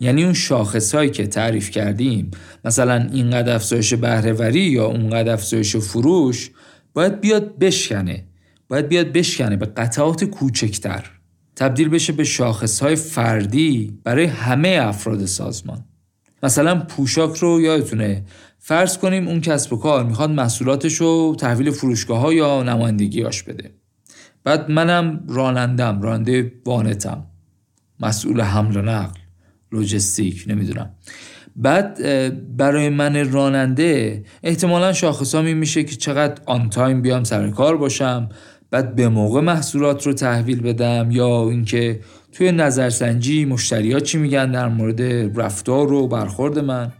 یعنی 0.00 0.24
اون 0.24 0.32
شاخصهایی 0.32 1.10
که 1.10 1.26
تعریف 1.26 1.70
کردیم 1.70 2.30
مثلا 2.64 3.08
اینقدر 3.12 3.54
افزایش 3.54 3.94
بهرهوری 3.94 4.60
یا 4.60 4.86
اونقدر 4.86 5.32
افزایش 5.32 5.76
فروش 5.76 6.50
باید 6.92 7.20
بیاد 7.20 7.58
بشکنه. 7.58 8.24
باید 8.68 8.88
بیاد 8.88 9.12
بشکنه 9.12 9.56
به 9.56 9.66
قطعات 9.66 10.24
کوچکتر. 10.24 11.10
تبدیل 11.56 11.88
بشه 11.88 12.12
به 12.12 12.24
شاخصهای 12.24 12.96
فردی 12.96 13.98
برای 14.04 14.24
همه 14.24 14.78
افراد 14.82 15.26
سازمان. 15.26 15.84
مثلا 16.42 16.78
پوشاک 16.80 17.36
رو 17.36 17.60
یادتونه 17.60 18.24
فرض 18.58 18.98
کنیم 18.98 19.28
اون 19.28 19.40
کسب 19.40 19.72
و 19.72 19.76
کار 19.76 20.04
می‌خواد 20.04 20.30
محصولاتش 20.30 20.94
رو 20.94 21.36
تحویل 21.38 21.70
فروشگاه 21.70 22.20
ها 22.20 22.32
یا 22.32 22.62
نمایندگیاش 22.62 23.42
بده. 23.42 23.70
بعد 24.44 24.70
منم 24.70 25.24
رانندم 25.28 26.02
راننده 26.02 26.52
وانتم. 26.66 27.26
مسئول 28.00 28.40
حمل 28.40 28.76
و 28.76 28.82
نقل. 28.82 29.17
لوجستیک 29.72 30.44
نمی‌دونم. 30.46 30.90
بعد 31.56 31.98
برای 32.56 32.88
من 32.88 33.32
راننده 33.32 34.24
احتمالا 34.42 34.92
شاخصامی 34.92 35.54
میشه 35.54 35.84
که 35.84 35.96
چقدر 35.96 36.42
on 36.46 36.70
time 36.70 37.02
بیام 37.02 37.24
سر 37.24 37.50
کار 37.50 37.76
باشم 37.76 38.28
بعد 38.70 38.94
به 38.94 39.08
موقع 39.08 39.40
محصولات 39.40 40.06
رو 40.06 40.12
تحویل 40.12 40.60
بدم 40.60 41.10
یا 41.10 41.50
اینکه 41.50 42.00
توی 42.32 42.52
نظرسنجی 42.52 43.44
مشتریات 43.44 44.02
چی 44.02 44.18
میگن 44.18 44.50
در 44.50 44.68
مورد 44.68 45.02
رفتار 45.40 45.92
و 45.92 46.08
برخورد 46.08 46.58
من. 46.58 46.92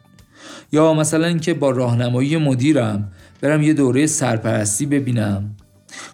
یا 0.73 0.95
مثلا 0.95 1.27
اینکه 1.27 1.55
با 1.55 1.71
راهنمایی 1.71 2.37
مدیرم 2.37 3.13
برم 3.41 3.63
یه 3.63 3.73
دوره 3.73 4.07
سرپرستی 4.07 4.87
ببینم. 4.87 5.57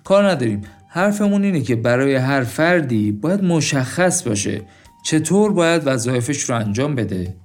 کار 0.05 0.29
نداریم. 0.31 0.63
حرفمون 0.89 1.45
اینه 1.45 1.61
که 1.61 1.77
برای 1.77 2.15
هر 2.15 2.45
فردی 2.45 3.13
باید 3.13 3.45
مشخص 3.45 4.23
باشه 4.23 4.63
چطور 5.05 5.53
باید 5.53 5.83
وظایفش 5.87 6.43
رو 6.43 6.57
انجام 6.57 6.95
بده 6.95 7.37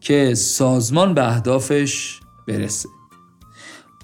که 0.00 0.34
سازمان 0.34 1.14
به 1.14 1.28
اهدافش 1.28 2.20
برسه. 2.48 2.88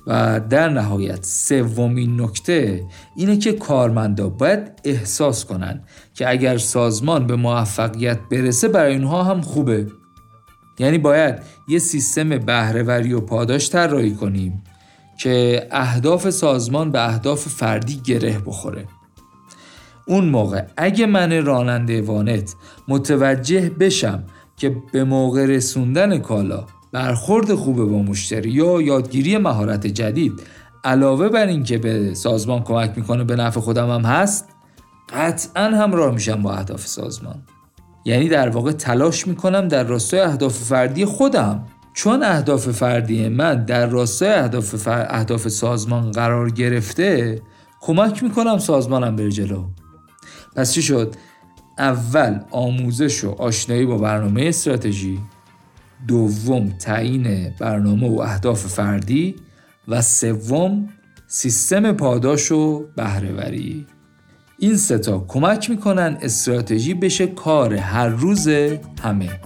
و 0.06 0.40
در 0.40 0.68
نهایت 0.68 1.24
سومین 1.24 2.20
نکته 2.20 2.84
اینه 3.16 3.36
که 3.36 3.52
کارمندا 3.52 4.28
باید 4.28 4.72
احساس 4.84 5.44
کنن 5.44 5.82
که 6.14 6.30
اگر 6.30 6.58
سازمان 6.58 7.26
به 7.26 7.36
موفقیت 7.36 8.18
برسه 8.30 8.68
برای 8.68 8.94
اونها 8.94 9.22
هم 9.22 9.40
خوبه. 9.40 9.86
یعنی 10.78 10.98
باید 10.98 11.34
یه 11.68 11.78
سیستم 11.78 12.38
بهرهوری 12.38 13.12
و 13.12 13.20
پاداش 13.20 13.70
طراحی 13.70 14.14
کنیم 14.14 14.64
که 15.18 15.66
اهداف 15.70 16.30
سازمان 16.30 16.90
به 16.92 17.08
اهداف 17.08 17.48
فردی 17.48 18.00
گره 18.04 18.38
بخوره. 18.38 18.84
اون 20.06 20.24
موقع 20.24 20.62
اگه 20.76 21.06
من 21.06 21.44
راننده 21.44 22.02
وانت 22.02 22.54
متوجه 22.88 23.70
بشم 23.70 24.24
که 24.56 24.76
به 24.92 25.04
موقع 25.04 25.46
رسوندن 25.46 26.18
کالا 26.18 26.66
برخورد 26.92 27.54
خوبه 27.54 27.84
با 27.84 27.98
مشتری 27.98 28.50
یا 28.50 28.82
یادگیری 28.82 29.38
مهارت 29.38 29.86
جدید 29.86 30.32
علاوه 30.84 31.28
بر 31.28 31.46
اینکه 31.46 31.78
به 31.78 32.14
سازمان 32.14 32.62
کمک 32.62 32.92
می‌کنه 32.96 33.24
به 33.24 33.36
نفع 33.36 33.60
خودم 33.60 33.90
هم 33.90 34.00
هست 34.00 34.48
قطعا 35.08 35.64
همراه 35.64 36.14
میشم 36.14 36.42
با 36.42 36.52
اهداف 36.52 36.86
سازمان. 36.86 37.42
یعنی 38.04 38.28
در 38.28 38.48
واقع 38.48 38.72
تلاش 38.72 39.26
می‌کنم 39.26 39.68
در 39.68 39.84
راستای 39.84 40.20
اهداف 40.20 40.58
فردی 40.58 41.04
خودم. 41.04 41.66
چون 41.94 42.22
اهداف 42.22 42.68
فردی 42.68 43.28
من 43.28 43.64
در 43.64 43.86
راستای 43.86 44.32
اهداف, 44.32 44.88
اهداف 44.88 45.48
سازمان 45.48 46.10
قرار 46.10 46.50
گرفته 46.50 47.40
کمک 47.80 48.22
می‌کنم 48.22 48.58
سازمانم 48.58 49.16
بره 49.16 49.30
جلو. 49.30 49.64
پس 50.56 50.72
چی 50.72 50.82
شد؟ 50.82 51.14
اول 51.78 52.40
آموزش 52.50 53.24
و 53.24 53.30
آشنایی 53.30 53.86
با 53.86 53.98
برنامه 53.98 54.42
استراتژی 54.42 55.18
دوم 56.08 56.68
تعیین 56.68 57.54
برنامه 57.58 58.08
و 58.08 58.20
اهداف 58.20 58.66
فردی 58.66 59.36
و 59.88 60.02
سوم 60.02 60.88
سیستم 61.26 61.92
پاداش 61.92 62.52
و 62.52 62.86
بهرهوری 62.96 63.86
این 64.58 64.76
ستا 64.76 65.24
کمک 65.28 65.70
می‌کنن 65.70 66.18
استراتژی 66.20 66.94
بشه 66.94 67.26
کار 67.26 67.74
هر 67.74 68.08
روز 68.08 68.48
همه 69.02 69.40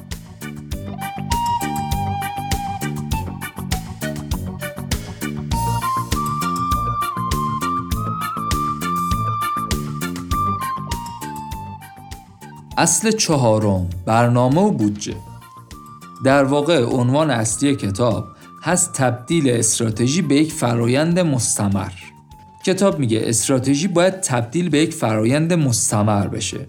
اصل 12.80 13.10
چهارم 13.10 13.90
برنامه 14.06 14.60
و 14.60 14.70
بودجه. 14.70 15.16
در 16.24 16.44
واقع 16.44 16.84
عنوان 16.84 17.30
اصلی 17.30 17.76
کتاب 17.76 18.28
هست 18.62 18.92
تبدیل 18.92 19.50
استراتژی 19.50 20.22
به 20.22 20.34
یک 20.34 20.52
فرایند 20.52 21.18
مستمر. 21.18 21.92
کتاب 22.66 22.98
میگه 22.98 23.22
استراتژی 23.24 23.88
باید 23.88 24.20
تبدیل 24.20 24.68
به 24.68 24.78
یک 24.78 24.94
فرایند 24.94 25.52
مستمر 25.52 26.26
بشه. 26.26 26.68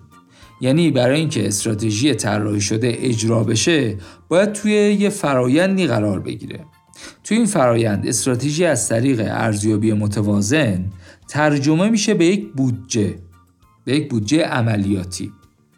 یعنی 0.62 0.92
برای 0.92 1.20
اینکه 1.20 1.48
استراتژی 1.48 2.14
طراحی 2.14 2.62
شده 2.62 2.98
اجرا 3.00 3.44
بشه 3.44 3.98
باید 4.28 4.54
توی 4.54 4.72
یه 4.72 5.10
فرایندی 5.10 5.88
قرار 5.88 6.20
بگیره. 6.20 6.60
توی 7.24 7.38
این 7.38 7.46
فرایند 7.46 8.08
استراتژی 8.08 8.66
از 8.66 8.90
طریق 8.90 9.22
ارزیابی 9.26 9.94
متوازن 9.94 10.86
ترجمه 11.28 11.90
میشه 11.90 12.14
به 12.14 12.26
یک 12.26 12.54
بودجه 12.54 13.16
به 13.86 13.96
یک 13.96 14.10
بودجه 14.10 14.44
عملیاتی. 14.44 15.32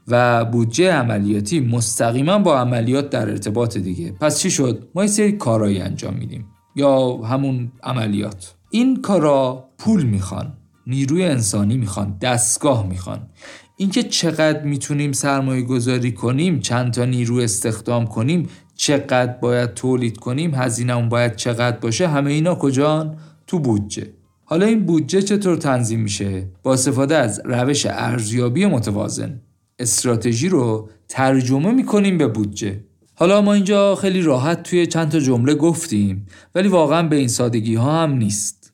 و 0.07 0.45
بودجه 0.45 0.91
عملیاتی 0.91 1.59
مستقیما 1.59 2.39
با 2.39 2.59
عملیات 2.59 3.09
در 3.09 3.29
ارتباط 3.29 3.77
دیگه. 3.77 4.11
پس 4.11 4.39
چی 4.39 4.51
شد؟ 4.51 4.87
ما 4.95 5.01
یه 5.01 5.07
سری 5.07 5.31
کارایی 5.31 5.79
انجام 5.79 6.13
میدیم. 6.13 6.45
یا 6.75 7.17
همون 7.17 7.71
عملیات. 7.83 8.55
این 8.69 9.01
کارا 9.01 9.69
پول 9.77 10.03
می‌خوان 10.03 10.53
نیروی 10.87 11.25
انسانی 11.25 11.77
می‌خوان 11.77 12.17
دستگاه 12.21 12.87
می‌خوان. 12.87 13.29
اینکه 13.77 14.03
چقدر 14.03 14.63
می‌تونیم 14.63 15.11
سرمایه 15.11 15.61
گذاری 15.61 16.11
کنیم 16.11 16.59
چند 16.59 16.93
تا 16.93 17.05
نیرو 17.05 17.37
استخدام 17.37 18.07
کنیم 18.07 18.49
چقدر 18.75 19.33
باید 19.41 19.73
تولید 19.73 20.17
کنیم 20.17 20.55
هزینه 20.55 21.09
باید 21.09 21.35
چقدر 21.35 21.77
باشه 21.77 22.07
همه 22.07 22.31
اینا 22.31 22.55
کجان؟ 22.55 23.17
تو 23.47 23.59
بودجه. 23.59 24.07
حالا 24.45 24.65
این 24.65 24.85
بودجه 24.85 25.21
چطور 25.21 25.55
تنظیم 25.55 25.99
میشه؟ 25.99 26.49
با 26.63 26.73
استفاده 26.73 27.17
از 27.17 27.41
روش 27.45 27.85
ارزیابی 27.85 28.65
متوازن. 28.65 29.41
استراتژی 29.79 30.49
رو 30.49 30.89
ترجمه 31.09 31.71
می‌کنیم 31.71 32.17
به 32.17 32.27
بودجه. 32.27 32.83
حالا 33.15 33.41
ما 33.41 33.53
اینجا 33.53 33.95
خیلی 33.95 34.21
راحت 34.21 34.63
توی 34.63 34.87
چند 34.87 35.11
تا 35.11 35.19
جمله 35.19 35.55
گفتیم 35.55 36.25
ولی 36.55 36.67
واقعا 36.67 37.07
به 37.07 37.15
این 37.15 37.27
سادگی 37.27 37.75
ها 37.75 38.03
هم 38.03 38.13
نیست. 38.13 38.73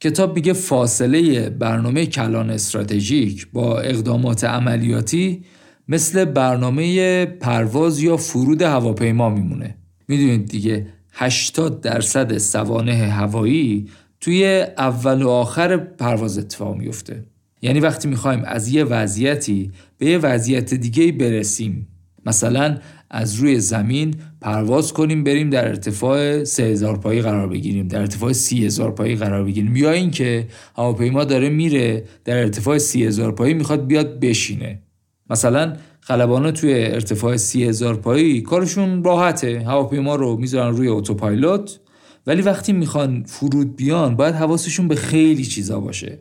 کتاب 0.00 0.36
میگه 0.36 0.52
فاصله 0.52 1.50
برنامه 1.50 2.06
کلان 2.06 2.50
استراتژیک 2.50 3.48
با 3.52 3.78
اقدامات 3.78 4.44
عملیاتی 4.44 5.44
مثل 5.88 6.24
برنامه 6.24 7.24
پرواز 7.24 8.02
یا 8.02 8.16
فرود 8.16 8.62
هواپیما 8.62 9.30
میمونه. 9.30 9.76
می‌دونید 10.08 10.46
دیگه 10.46 10.86
80 11.12 11.80
درصد 11.80 12.38
سوانه 12.38 12.94
هوایی 12.94 13.90
توی 14.20 14.66
اول 14.78 15.22
و 15.22 15.28
آخر 15.28 15.76
پرواز 15.76 16.38
اتفاق 16.38 16.76
میفته 16.76 17.24
یعنی 17.64 17.80
وقتی 17.80 18.08
می‌خوایم 18.08 18.42
از 18.44 18.68
یه 18.68 18.84
وضعیتی 18.84 19.70
به 19.98 20.06
یه 20.06 20.18
وضعیت 20.18 20.74
دیگه 20.74 21.12
برسیم 21.12 21.88
مثلا 22.26 22.78
از 23.10 23.34
روی 23.34 23.60
زمین 23.60 24.14
پرواز 24.40 24.92
کنیم 24.92 25.24
بریم 25.24 25.50
در 25.50 25.68
ارتفاع 25.68 26.44
3000 26.44 26.96
پایی 26.96 27.22
قرار 27.22 27.48
بگیریم 27.48 27.88
در 27.88 28.00
ارتفاع 28.00 28.32
30000 28.32 28.90
پایی 28.90 29.16
قرار 29.16 29.44
بگیریم 29.44 29.76
یا 29.76 29.90
اینکه 29.90 30.46
هواپیما 30.76 31.24
داره 31.24 31.48
میره 31.48 32.04
در 32.24 32.36
ارتفاع 32.36 32.78
30000 32.78 33.32
پایی 33.32 33.54
می‌خواد 33.54 33.86
بیاد 33.86 34.20
بشینه. 34.20 34.82
مثلا 35.30 35.72
خلبانا 36.00 36.50
توی 36.50 36.74
ارتفاع 36.74 37.36
30000 37.36 37.94
پایی 37.94 38.40
کارشون 38.40 39.04
راحته 39.04 39.64
هواپیما 39.66 40.14
رو 40.14 40.36
می‌ذارن 40.36 40.76
روی 40.76 40.88
اتوپایلوت 40.88 41.80
ولی 42.26 42.42
وقتی 42.42 42.72
می‌خوان 42.72 43.24
فرود 43.26 43.76
بیان 43.76 44.16
باید 44.16 44.34
حواسشون 44.34 44.88
به 44.88 44.94
خیلی 44.94 45.44
چیزا 45.44 45.80
باشه. 45.80 46.18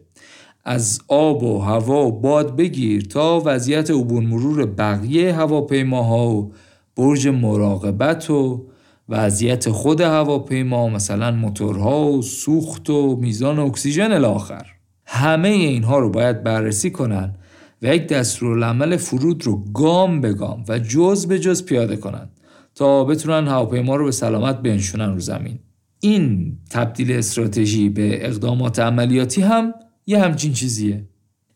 از 0.63 1.01
آب 1.07 1.43
و 1.43 1.59
هوا 1.59 2.05
و 2.05 2.11
باد 2.11 2.55
بگیر 2.55 3.05
تا 3.05 3.41
وضعیت 3.45 3.91
عبور 3.91 4.23
مرور 4.23 4.65
بقیه 4.65 5.33
هواپیماها 5.33 6.27
و 6.27 6.53
برج 6.95 7.27
مراقبت 7.27 8.29
و 8.29 8.65
وضعیت 9.09 9.69
خود 9.69 10.01
هواپیما 10.01 10.89
مثلا 10.89 11.31
موتورها 11.31 12.11
و 12.11 12.21
سوخت 12.21 12.89
و 12.89 13.15
میزان 13.15 13.59
اکسیژن 13.59 14.11
الاخر. 14.11 14.65
همه 15.05 15.47
اینها 15.47 15.99
رو 15.99 16.09
باید 16.09 16.43
بررسی 16.43 16.91
کنن 16.91 17.35
و 17.81 17.95
یک 17.95 18.07
دستورالعمل 18.07 18.97
فرود 18.97 19.45
رو 19.45 19.63
گام 19.73 20.21
به 20.21 20.33
گام 20.33 20.63
و 20.67 20.79
جز 20.79 21.25
به 21.25 21.39
جز 21.39 21.65
پیاده 21.65 21.95
کنند 21.97 22.29
تا 22.75 23.03
بتونن 23.03 23.47
هواپیما 23.47 23.95
رو 23.95 24.05
به 24.05 24.11
سلامت 24.11 24.61
بنشونن 24.61 25.13
رو 25.13 25.19
زمین. 25.19 25.59
این 25.99 26.57
تبدیل 26.69 27.11
استراتژی 27.11 27.89
به 27.89 28.27
اقدامات 28.27 28.79
عملیاتی 28.79 29.41
هم 29.41 29.73
یه 30.05 30.23
همچین 30.23 30.53
چیزیه. 30.53 31.05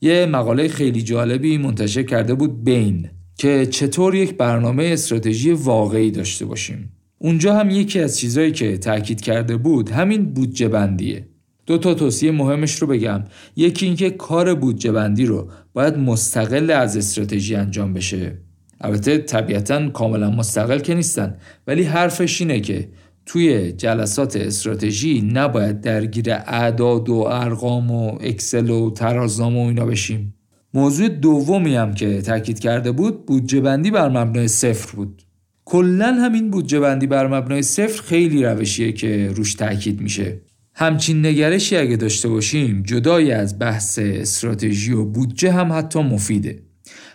یه 0.01 0.25
مقاله 0.25 0.67
خیلی 0.67 1.01
جالبی 1.01 1.57
منتشر 1.57 2.03
کرده 2.03 2.33
بود 2.33 2.63
بین 2.63 3.09
که 3.37 3.65
چطور 3.65 4.15
یک 4.15 4.37
برنامه 4.37 4.83
استراتژی 4.83 5.51
واقعی 5.51 6.11
داشته 6.11 6.45
باشیم. 6.45 6.91
اونجا 7.17 7.55
هم 7.55 7.69
یکی 7.69 7.99
از 7.99 8.19
چیزهایی 8.19 8.51
که 8.51 8.77
تاکید 8.77 9.21
کرده 9.21 9.57
بود 9.57 9.89
همین 9.89 10.33
بودجه 10.33 10.67
بندیه. 10.67 11.27
دو 11.65 11.77
تا 11.77 11.93
توصیه 11.93 12.31
مهمش 12.31 12.75
رو 12.75 12.87
بگم. 12.87 13.23
یکی 13.55 13.85
اینکه 13.85 14.09
کار 14.09 14.55
بودجه 14.55 14.91
بندی 14.91 15.25
رو 15.25 15.49
باید 15.73 15.97
مستقل 15.97 16.71
از 16.71 16.97
استراتژی 16.97 17.55
انجام 17.55 17.93
بشه. 17.93 18.37
البته 18.81 19.17
طبیعتا 19.17 19.89
کاملا 19.89 20.29
مستقل 20.29 20.79
که 20.79 20.95
نیستن. 20.95 21.37
ولی 21.67 21.83
حرفش 21.83 22.41
اینه 22.41 22.59
که 22.59 22.89
توی 23.27 23.71
جلسات 23.71 24.35
استراتژی 24.35 25.21
نباید 25.33 25.81
درگیر 25.81 26.31
اعداد 26.31 27.09
و 27.09 27.15
ارقام 27.15 27.91
و 27.91 28.17
اکسل 28.21 28.69
و 28.69 28.91
ترازنامه 28.91 29.63
و 29.63 29.67
اینا 29.67 29.85
بشیم. 29.85 30.33
موضوع 30.73 31.09
دومی 31.09 31.75
هم 31.75 31.93
که 31.93 32.21
تاکید 32.21 32.59
کرده 32.59 32.91
بود 32.91 33.25
بودجه 33.25 33.61
بندی 33.61 33.91
بر 33.91 34.09
مبنای 34.09 34.47
صفر 34.47 34.95
بود. 34.95 35.21
کلا 35.65 36.13
همین 36.13 36.51
بودجه 36.51 36.79
بندی 36.79 37.07
بر 37.07 37.27
مبنای 37.27 37.61
صفر 37.61 38.01
خیلی 38.01 38.43
روشیه 38.43 38.91
که 38.91 39.31
روش 39.35 39.53
تاکید 39.53 40.01
میشه. 40.01 40.41
همچین 40.75 41.25
نگرشی 41.25 41.77
اگه 41.77 41.95
داشته 41.95 42.29
باشیم 42.29 42.83
جدای 42.83 43.31
از 43.31 43.59
بحث 43.59 43.99
استراتژی 43.99 44.93
و 44.93 45.05
بودجه 45.05 45.51
هم 45.51 45.73
حتی 45.73 45.99
مفیده. 46.01 46.63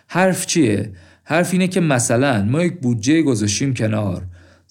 حرف 0.07 0.45
چیه؟ 0.45 0.91
حرف 1.23 1.53
اینه 1.53 1.67
که 1.67 1.81
مثلا 1.81 2.43
ما 2.43 2.63
یک 2.63 2.73
بودجه 2.81 3.21
گذاشتیم 3.21 3.73
کنار. 3.73 4.23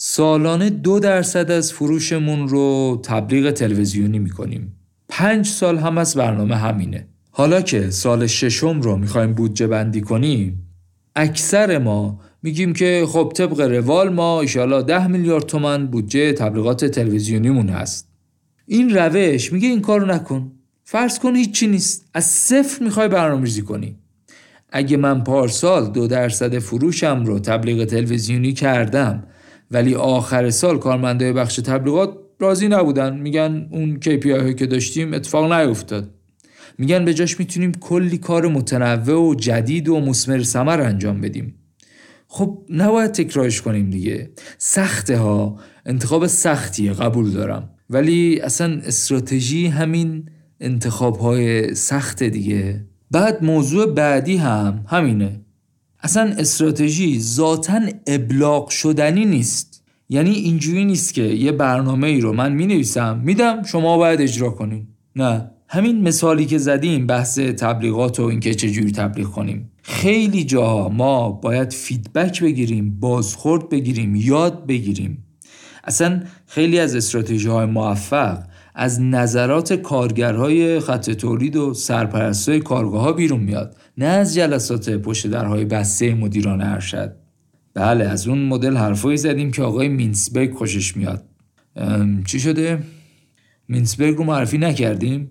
سالانه 0.04 0.70
دو 0.70 0.98
درصد 0.98 1.50
از 1.50 1.72
فروشمون 1.72 2.48
رو 2.48 3.00
تبلیغ 3.04 3.50
تلویزیونی 3.50 4.18
می‌کنیم. 4.18 4.76
پنج 5.08 5.46
سال 5.46 5.78
هم 5.78 5.98
از 5.98 6.14
برنامه 6.14 6.56
همینه. 6.56 7.06
حالا 7.30 7.60
که 7.60 7.90
سال 7.90 8.26
ششم 8.26 8.80
رو 8.80 8.96
می‌خوایم 8.96 9.32
بودجه 9.34 9.66
بندی 9.66 10.00
کنیم 10.00 10.68
اکثر 11.16 11.78
ما 11.78 12.20
میگیم 12.42 12.72
که 12.72 13.04
خب 13.08 13.32
طبق 13.36 13.60
روال 13.60 14.08
ما 14.08 14.40
ایشالا 14.40 14.82
ده 14.82 15.06
میلیارد 15.06 15.46
تومن 15.46 15.86
بودجه 15.86 16.32
تبلیغات 16.32 16.84
تلویزیونیمون 16.84 17.68
هست. 17.68 18.08
این 18.66 18.96
روش 18.96 19.52
میگه 19.52 19.68
این 19.68 19.80
کارو 19.80 20.06
نکن. 20.06 20.52
فرض 20.84 21.18
کن 21.18 21.36
هیچی 21.36 21.66
نیست. 21.66 22.08
از 22.14 22.24
صفر 22.24 22.84
می‌خوای 22.84 23.08
برنامه‌ریزی 23.08 23.62
کنی. 23.62 23.96
اگه 24.70 24.96
من 24.96 25.24
پارسال 25.24 25.90
دو 25.90 26.06
درصد 26.06 26.58
فروشم 26.58 27.24
رو 27.24 27.38
تبلیغ 27.38 27.84
تلویزیونی 27.84 28.52
کردم 28.52 29.24
ولی 29.72 29.94
آخر 29.94 30.50
سال 30.50 30.78
کارمندای 30.78 31.32
بخش 31.32 31.56
تبلیغات 31.56 32.18
راضی 32.40 32.68
نبودن. 32.68 33.18
میگن 33.18 33.68
اون 33.70 34.00
KPI 34.04 34.54
که 34.54 34.66
داشتیم 34.66 35.14
اتفاق 35.14 35.52
نیفتاد. 35.52 36.14
میگن 36.78 37.04
به 37.04 37.14
جاش 37.14 37.38
می‌تونیم 37.40 37.72
کلی 37.72 38.18
کار 38.18 38.48
متنوع 38.48 39.28
و 39.28 39.34
جدید 39.34 39.88
و 39.88 40.00
مسمر 40.00 40.42
سمر 40.42 40.80
انجام 40.80 41.20
بدیم. 41.20 41.54
خب 42.26 42.58
نباید 42.70 43.10
تکرارش 43.10 43.62
کنیم 43.62 43.90
دیگه. 43.90 44.30
سخته 44.58 45.18
ها 45.18 45.58
انتخاب 45.86 46.26
سختیه 46.26 46.92
قبول 46.92 47.30
دارم. 47.30 47.70
ولی 47.90 48.40
اصلا 48.40 48.80
استراتژی 48.84 49.66
همین 49.66 50.28
انتخاب 50.60 51.16
های 51.16 51.74
سخت 51.74 52.22
دیگه. 52.22 52.86
بعد 53.10 53.44
موضوع 53.44 53.94
بعدی 53.94 54.36
هم 54.36 54.84
همینه. 54.88 55.41
اصلا 56.02 56.34
استراتژی 56.38 57.20
ذاتا 57.20 57.80
ابلاغ 58.06 58.68
شدنی 58.68 59.24
نیست. 59.24 59.82
یعنی 60.08 60.30
اینجوری 60.30 60.84
نیست 60.84 61.14
که 61.14 61.22
یه 61.22 61.52
برنامه 61.52 62.06
ای 62.06 62.20
رو 62.20 62.32
من 62.32 62.52
می 62.52 62.66
نویسم 62.66 63.20
میدم 63.24 63.62
شما 63.62 63.96
باید 63.96 64.20
اجرا 64.20 64.50
کنین. 64.50 64.86
نه. 65.16 65.50
همین 65.68 66.02
مثالی 66.02 66.46
که 66.46 66.58
زدیم 66.58 67.06
بحث 67.06 67.38
تبلیغات 67.38 68.20
و 68.20 68.22
اینکه 68.22 68.54
چجوری 68.54 68.92
تبلیغ 68.92 69.26
کنیم. 69.26 69.70
خیلی 69.82 70.44
جاها 70.44 70.88
ما 70.88 71.30
باید 71.30 71.72
فیدبک 71.72 72.42
بگیریم 72.42 73.00
بازخورد 73.00 73.68
بگیریم 73.68 74.16
یاد 74.16 74.66
بگیریم. 74.66 75.24
اصلا 75.84 76.22
خیلی 76.46 76.78
از 76.78 76.94
استراتژی 76.94 77.48
های 77.48 77.66
موفق 77.66 78.38
از 78.74 79.00
نظرات 79.00 79.72
کارگرهای 79.72 80.80
خط 80.80 81.10
تولید 81.10 81.56
و 81.56 81.74
سرپرستای 81.74 82.60
کارگاه 82.60 83.02
ها 83.02 83.12
بیرون 83.12 83.40
میاد. 83.40 83.76
نه 83.98 84.06
از 84.06 84.34
جلسات 84.34 84.90
پشت 84.90 85.26
درهای 85.26 85.64
بسته 85.64 86.14
مدیران 86.14 86.60
ارشد. 86.60 87.16
بله 87.74 88.04
از 88.04 88.28
اون 88.28 88.38
مدل 88.38 88.76
حرفایی 88.76 89.16
زدیم 89.16 89.50
که 89.50 89.62
آقای 89.62 89.88
مینسبرگ 89.88 90.54
خوشش 90.54 90.96
میاد. 90.96 91.24
چی 92.26 92.40
شده؟ 92.40 92.82
مینسبرگ 93.68 94.16
رو 94.16 94.24
معرفی 94.24 94.58
نکردیم؟ 94.58 95.30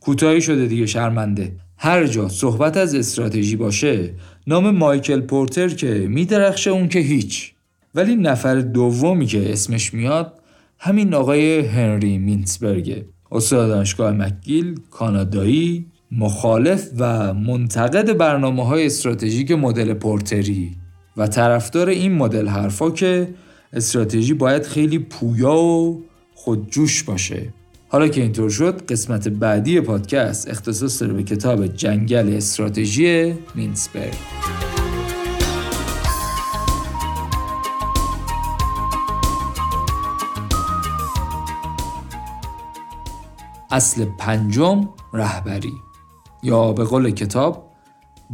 کوتاهی 0.00 0.40
شده 0.40 0.66
دیگه 0.66 0.86
شرمنده. 0.86 1.56
هر 1.76 2.06
جا 2.06 2.28
صحبت 2.28 2.76
از 2.76 2.94
استراتژی 2.94 3.56
باشه 3.56 4.14
نام 4.46 4.70
مایکل 4.70 5.20
پورتر 5.20 5.68
که 5.68 6.06
میدرخشه 6.08 6.70
اون 6.70 6.88
که 6.88 6.98
هیچ. 6.98 7.54
ولی 7.94 8.16
نفر 8.16 8.54
دومی 8.54 9.26
که 9.26 9.52
اسمش 9.52 9.94
میاد 9.94 10.37
همین 10.80 11.14
آقای 11.14 11.60
هنری 11.60 12.18
مینتسبرگه 12.18 13.04
استاد 13.32 13.68
دانشگاه 13.68 14.12
مکگیل 14.12 14.80
کانادایی 14.90 15.86
مخالف 16.12 16.88
و 16.98 17.34
منتقد 17.34 18.16
برنامه 18.16 18.66
های 18.66 18.86
استراتژیک 18.86 19.50
مدل 19.50 19.94
پورتری 19.94 20.76
و 21.16 21.26
طرفدار 21.26 21.88
این 21.88 22.12
مدل 22.12 22.48
حرفا 22.48 22.90
که 22.90 23.28
استراتژی 23.72 24.34
باید 24.34 24.62
خیلی 24.62 24.98
پویا 24.98 25.56
و 25.56 26.02
خودجوش 26.34 27.02
باشه. 27.02 27.52
حالا 27.88 28.08
که 28.08 28.20
اینطور 28.22 28.50
شد 28.50 28.86
قسمت 28.86 29.28
بعدی 29.28 29.80
پادکست 29.80 30.50
اختصاص 30.50 31.02
داره 31.02 31.14
به 31.14 31.22
کتاب 31.22 31.66
جنگل 31.66 32.36
استراتژی 32.36 33.34
مینسبرگ 33.54 34.14
اصل 43.70 44.04
پنجم 44.18 44.88
رهبری. 45.14 45.72
یا 46.42 46.72
به 46.72 46.84
قول 46.84 47.10
کتاب 47.10 47.68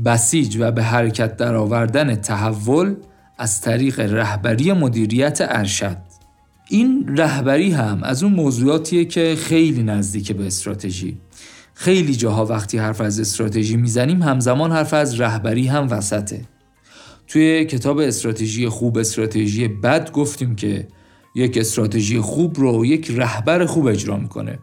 بسیج 0.05 0.57
و 0.61 0.73
به 0.73 0.83
حرکت 0.83 1.37
درآوردن 1.37 2.14
تحول 2.14 2.97
از 3.38 3.61
طریق 3.61 4.01
رهبری 4.01 4.73
مدیریت 4.73 5.38
ارشد. 5.40 5.97
این 6.70 7.16
رهبری 7.16 7.73
هم 7.73 8.03
از 8.03 8.23
اون 8.23 8.33
موضوعاتیه 8.33 9.05
که 9.05 9.37
خیلی 9.38 9.83
نزدیک 9.83 10.33
به 10.33 10.47
استراتژی. 10.47 11.18
خیلی 11.75 12.14
جاها 12.14 12.47
وقتی 12.47 12.79
حرف 12.79 13.01
از 13.01 13.20
استراتژی 13.20 13.77
می‌زنیم 13.77 14.23
همزمان 14.23 14.73
حرف 14.73 14.94
از 14.94 15.20
رهبری 15.20 15.66
هم 15.66 15.88
وسطه. 15.90 16.44
توی 17.27 17.64
کتاب 17.64 17.99
استراتژی 17.99 18.68
خوب 18.68 18.99
استراتژی 18.99 19.68
بد 19.68 20.12
گفتیم 20.12 20.57
که 20.57 20.88
یک 21.35 21.59
استراتژی 21.59 22.20
خوب 22.20 22.59
رو 22.59 22.87
یک 22.87 23.11
رهبر 23.11 23.66
خوب 23.66 23.87
اجرا 23.87 24.16
می‌کنه. 24.16 24.59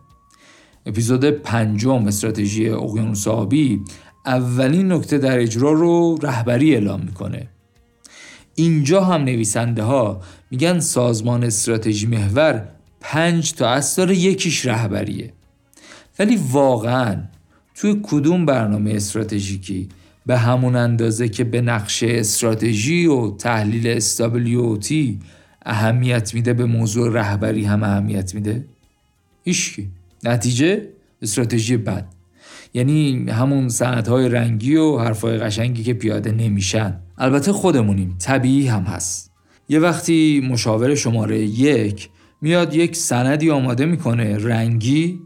اپیزود 0.86 1.26
پنجم 1.26 2.08
استراتژی 2.08 2.70
اقیانوس 2.70 3.28
آبی 3.28 3.82
اولین 4.26 4.91
نکته 4.91 5.17
در 5.17 5.39
اجرا 5.39 5.72
رو 5.72 6.17
رهبری 6.24 6.74
اعلام 6.74 7.02
می‌کنه. 7.02 7.48
اینجا 8.56 9.04
هم 9.04 9.22
نویسنده 9.22 9.84
ها 9.84 10.22
میگن 10.52 10.80
سازمان 10.80 11.44
استراتژی 11.44 12.08
محور 12.08 12.67
پنج 13.00 13.54
تا 13.54 13.70
اصل 13.70 14.10
یکیش 14.10 14.65
رهبریه. 14.65 15.34
ولی 16.20 16.39
واقعا 16.52 17.24
توی 17.76 18.00
کدوم 18.04 18.46
برنامه 18.46 18.91
استراتژیکی 18.91 19.89
به 20.26 20.38
همون 20.38 20.76
اندازه 20.76 21.30
که 21.30 21.44
به 21.44 21.62
نقشه 21.62 22.08
استراتژی 22.10 23.06
و 23.06 23.32
تحلیل 23.32 23.88
استابلیوتی 23.88 25.20
اهمیت 25.65 26.34
میده 26.34 26.54
به 26.54 26.65
موضوع 26.65 27.13
رهبری 27.13 27.65
هم 27.65 27.84
اهمیت 27.84 28.36
میده؟ 28.36 28.65
هیچکی. 29.44 29.89
نتیجه 30.24 30.88
استراتژی 31.22 31.78
بد. 31.78 32.08
یعنی 32.74 33.30
همون 33.30 33.70
های 34.08 34.30
رنگی 34.30 34.76
و 34.76 34.98
حرفهای 34.98 35.38
قشنگی 35.38 35.84
که 35.84 35.94
پیاده 35.94 36.32
نمیشن. 36.32 37.00
البته 37.18 37.52
خودمونیم 37.52 38.16
طبیعی 38.20 38.68
هم 38.68 38.84
هست. 38.84 39.32
یه 39.70 39.80
وقتی 39.80 40.48
مشاور 40.52 40.96
شماره 40.96 41.40
یک 41.40 42.10
میاد 42.42 42.76
یک 42.76 42.96
سندی 42.96 43.52
آماده 43.52 43.86
می‌کنه. 43.86 44.38
رنگی 44.38 45.20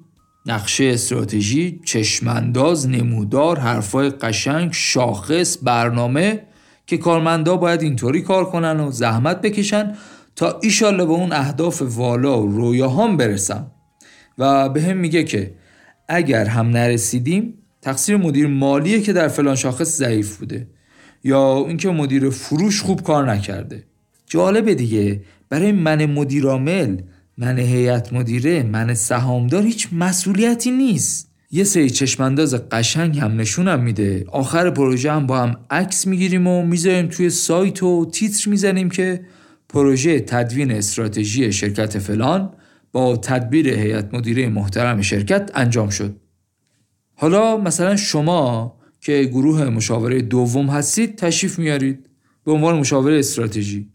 نقشه 0.45 0.83
استراتژی 0.83 1.79
چشمانداز 1.85 2.89
نمودار 2.89 3.59
حرفای 3.59 4.09
قشنگ 4.09 4.69
شاخص 4.73 5.57
برنامه 5.63 6.41
که 6.87 6.97
کارمندا 6.97 7.57
باید 7.57 7.81
اینطوری 7.81 8.21
کار 8.21 8.45
کنن 8.45 8.79
و 8.79 8.91
زحمت 8.91 9.41
بکشن 9.41 9.95
تا 10.35 10.59
ایشالله 10.63 11.05
به 11.05 11.11
اون 11.11 11.31
اهداف 11.31 11.81
والا 11.81 12.41
و 12.41 12.51
رویاهام 12.51 13.17
برسم 13.17 13.71
و 14.37 14.69
به 14.69 14.81
هم 14.81 14.97
میگه 14.97 15.23
که 15.23 15.53
اگر 16.07 16.45
هم 16.45 16.69
نرسیدیم 16.69 17.53
تقصیر 17.81 18.17
مدیر 18.17 18.47
مالیه 18.47 19.01
که 19.01 19.13
در 19.13 19.27
فلان 19.27 19.55
شاخص 19.55 19.97
ضعیف 19.97 20.37
بوده 20.37 20.67
یا 21.23 21.65
اینکه 21.67 21.89
مدیر 21.89 22.29
فروش 22.29 22.81
خوب 22.81 23.03
کار 23.03 23.31
نکرده. 23.31 23.83
جالبه 24.27 24.75
دیگه 24.75 25.21
برای 25.49 25.71
من 25.71 26.05
مدیرامل 26.05 26.97
من 27.37 27.59
هیئت 27.59 28.13
مدیره 28.13 28.63
من 28.63 28.93
سهامدار 28.93 29.63
هیچ 29.63 29.87
مسئولیتی 29.91 30.71
نیست. 30.71 31.31
یه 31.51 31.63
سری 31.63 31.89
چشمانداز 31.89 32.53
قشنگ 32.53 33.19
هم 33.19 33.41
نشونم 33.41 33.83
میده. 33.83 34.25
آخر 34.31 34.69
پروژه 34.69 35.11
هم 35.11 35.27
با 35.27 35.37
هم 35.37 35.55
عکس 35.69 36.07
می‌گیریم 36.07 36.47
و 36.47 36.65
می‌ذاریم 36.65 37.07
توی 37.07 37.29
سایت 37.29 37.83
و 37.83 38.09
تیتر 38.11 38.49
می‌زنیم 38.49 38.89
که 38.89 39.21
پروژه 39.69 40.19
تدوین 40.19 40.71
استراتژی 40.71 41.53
شرکت 41.53 41.99
فلان 41.99 42.53
با 42.95 43.17
تدبیر 43.17 43.69
هیئت 43.69 44.13
مدیره 44.13 44.49
محترم 44.49 45.01
شرکت 45.01 45.51
انجام 45.53 45.89
شد. 45.89 46.15
حالا 47.15 47.57
مثلا 47.57 47.95
شما 47.95 48.75
که 49.01 49.23
گروه 49.23 49.69
مشاوره 49.69 50.21
دوم 50.21 50.67
هستید 50.67 51.15
تشریف 51.15 51.59
میارید 51.59 52.09
به 52.45 52.51
عنوان 52.51 52.79
مشاوره 52.79 53.19
استراتژی. 53.19 53.89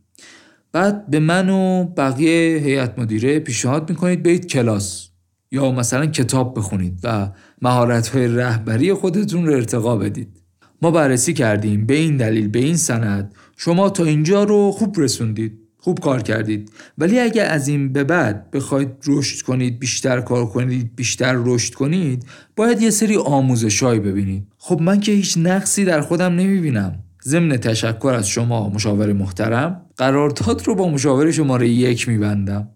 بعد 0.72 1.10
به 1.10 1.20
من 1.20 1.48
و 1.48 1.84
بقیه 1.84 2.58
هیئت 2.64 2.98
مدیره 2.98 3.38
پیشنهاد 3.38 3.90
می‌کنید 3.90 4.22
برید 4.22 4.46
کلاس 4.46 5.08
یا 5.50 5.72
مثلا 5.72 6.06
کتاب 6.06 6.58
بخونید 6.58 7.00
و 7.02 7.32
مهارت 7.62 8.08
های 8.08 8.28
رهبری 8.28 8.92
خودتون 8.92 9.46
رو 9.46 9.52
ارتقا 9.52 9.96
بدید. 9.96 10.42
ما 10.82 10.90
بررسی 10.90 11.34
کردیم 11.34 11.86
به 11.86 11.94
این 11.94 12.16
دلیل 12.16 12.48
به 12.48 12.58
این 12.58 12.76
سند. 12.76 13.34
شما 13.56 13.90
تا 13.90 14.04
اینجا 14.04 14.44
رو 14.44 14.70
خوب 14.70 15.00
رسوندید. 15.00 15.69
خوب 15.80 16.00
کار 16.00 16.22
کردید. 16.22 16.72
ولی 16.98 17.20
اگر 17.20 17.50
از 17.50 17.68
این 17.68 17.92
به 17.92 18.04
بعد 18.04 18.50
بخواید 18.50 18.88
رشد 19.06 19.42
کنید 19.44 19.78
بیشتر 19.78 20.20
کار 20.20 20.46
کنید 20.46 20.96
بیشتر 20.96 21.36
رشد 21.44 21.74
کنید 21.74 22.26
باید 22.56 22.82
یه 22.82 22.90
سری 22.90 23.16
آموزشهایی 23.16 24.00
ببینید. 24.00 24.46
خب 24.58 24.80
من 24.80 25.00
که 25.00 25.12
هیچ 25.12 25.38
نقصی 25.38 25.84
در 25.84 26.00
خودم 26.00 26.32
نمی‌بینم. 26.32 26.98
ضمن 27.24 27.56
تشکر 27.56 28.14
از 28.16 28.28
شما 28.28 28.68
مشاور 28.68 29.12
محترم 29.12 29.86
قرارداد 29.96 30.66
رو 30.66 30.74
با 30.74 30.88
مشاور 30.88 31.30
شماره 31.30 31.68
یک 31.68 32.08
میبندم. 32.08 32.68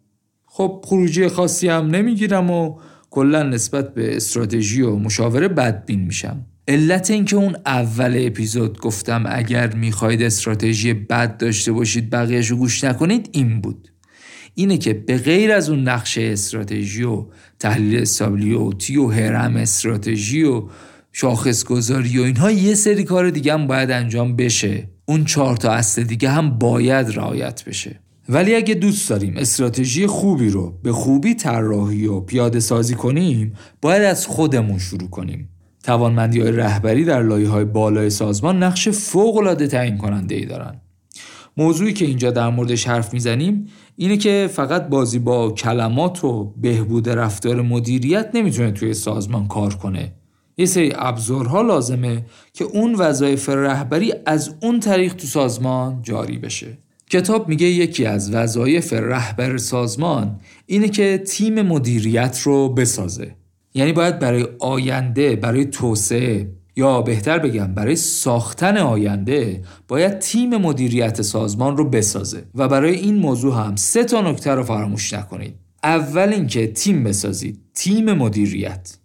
خب 0.46 0.84
خروجی 0.86 1.28
خاصی 1.28 1.68
هم 1.68 1.86
نمی‌گیرم 1.86 2.50
و 2.50 2.78
کلا 3.10 3.42
نسبت 3.42 3.94
به 3.94 4.16
استراتژی 4.16 4.82
و 4.82 4.96
مشاوره 4.96 5.48
بدبین 5.48 6.00
میشم. 6.00 6.46
علت 6.68 7.10
اینکه 7.10 7.36
اون 7.36 7.56
اول 7.66 8.26
اپیزود 8.26 8.80
گفتم 8.80 9.24
اگر 9.28 9.74
می‌خواید 9.74 10.22
استراتژی 10.22 10.94
بد 10.94 11.36
داشته 11.36 11.72
باشید 11.72 12.10
بقیهش 12.10 12.50
رو 12.50 12.56
گوش 12.56 12.84
نکنید 12.84 13.28
این 13.32 13.60
بود. 13.60 13.88
اینه 14.54 14.78
که 14.78 14.94
به 14.94 15.18
غیر 15.18 15.52
از 15.52 15.70
اون 15.70 15.88
نقشه 15.88 16.22
استراتژی 16.22 17.02
و 17.02 17.26
تحلیل 17.58 18.02
استابلیوتی 18.02 18.96
و 18.96 19.08
هرم 19.08 19.56
استراتژی 19.56 20.42
و 20.42 20.62
شاخص 21.12 21.64
گذاری 21.64 22.18
و 22.18 22.22
اینها 22.22 22.50
یه 22.50 22.74
سری 22.74 23.04
کار 23.04 23.30
دیگه 23.30 23.52
هم 23.52 23.66
باید 23.66 23.90
انجام 23.90 24.36
بشه. 24.36 24.88
اون 25.04 25.24
چهار 25.24 25.56
تا 25.56 25.72
اصل 25.72 26.02
دیگه 26.02 26.30
هم 26.30 26.58
باید 26.58 27.16
رعایت 27.16 27.64
بشه. 27.64 28.00
ولی 28.28 28.54
اگه 28.54 28.74
دوست 28.74 29.10
داریم 29.10 29.36
استراتژی 29.36 30.06
خوبی 30.06 30.48
رو 30.48 30.78
به 30.82 30.92
خوبی 30.92 31.34
طراحی 31.34 32.06
و 32.06 32.20
پیاده 32.20 32.60
سازی 32.60 32.94
کنیم 32.94 33.52
باید 33.82 34.02
از 34.02 34.26
خودمون 34.26 34.78
شروع 34.78 35.10
کنیم. 35.10 35.48
توانمندی 35.84 36.40
های 36.40 36.52
رهبری 36.52 37.04
در 37.04 37.22
لایه 37.22 37.48
های 37.48 37.64
بالای 37.64 38.10
سازمان 38.10 38.62
نقش 38.62 38.88
فوق 38.88 39.36
العاده 39.36 39.66
تعیین 39.66 39.98
کننده 39.98 40.34
ای 40.34 40.46
دارن 40.46 40.80
موضوعی 41.56 41.92
که 41.92 42.04
اینجا 42.04 42.30
در 42.30 42.50
موردش 42.50 42.88
حرف 42.88 43.14
می‌زنیم 43.14 43.66
اینه 43.96 44.16
که 44.16 44.50
فقط 44.52 44.88
بازی 44.88 45.18
با 45.18 45.50
کلمات 45.50 46.24
و 46.24 46.44
بهبود 46.44 47.08
رفتار 47.08 47.62
مدیریت 47.62 48.30
نمی‌تونه 48.34 48.70
توی 48.70 48.94
سازمان 48.94 49.48
کار 49.48 49.74
کنه. 49.74 50.12
یه 50.58 50.66
سری 50.66 50.92
ابزارها 50.96 51.62
لازمه 51.62 52.24
که 52.52 52.64
اون 52.64 52.94
وظایف 52.94 53.48
رهبری 53.48 54.12
از 54.26 54.54
اون 54.62 54.80
طریق 54.80 55.14
تو 55.14 55.26
سازمان 55.26 56.02
جاری 56.02 56.38
بشه. 56.38 56.78
کتاب 57.10 57.48
میگه 57.48 57.66
یکی 57.66 58.06
از 58.06 58.34
وظایف 58.34 58.92
رهبر 58.92 59.56
سازمان 59.56 60.40
اینه 60.66 60.88
که 60.88 61.18
تیم 61.18 61.62
مدیریت 61.62 62.40
رو 62.44 62.68
بسازه. 62.68 63.34
یعنی 63.74 63.92
باید 63.92 64.18
برای 64.18 64.46
آینده 64.60 65.36
برای 65.36 65.64
توسعه 65.64 66.50
یا 66.76 67.02
بهتر 67.02 67.38
بگم 67.38 67.74
برای 67.74 67.96
ساختن 67.96 68.76
آینده 68.76 69.62
باید 69.88 70.18
تیم 70.18 70.56
مدیریت 70.56 71.22
سازمان 71.22 71.76
رو 71.76 71.90
بسازه. 71.90 72.44
و 72.54 72.68
برای 72.68 72.94
این 72.94 73.16
موضوع 73.16 73.54
هم 73.54 73.76
سه 73.76 74.04
تا 74.04 74.20
نکته 74.20 74.50
رو 74.50 74.62
فراموش 74.62 75.12
نکنید. 75.12 75.54
اول 75.82 76.28
اینکه 76.28 76.66
تیم 76.66 77.04
بسازید 77.04 77.60
تیم 77.74 78.12
مدیریت. 78.12 78.96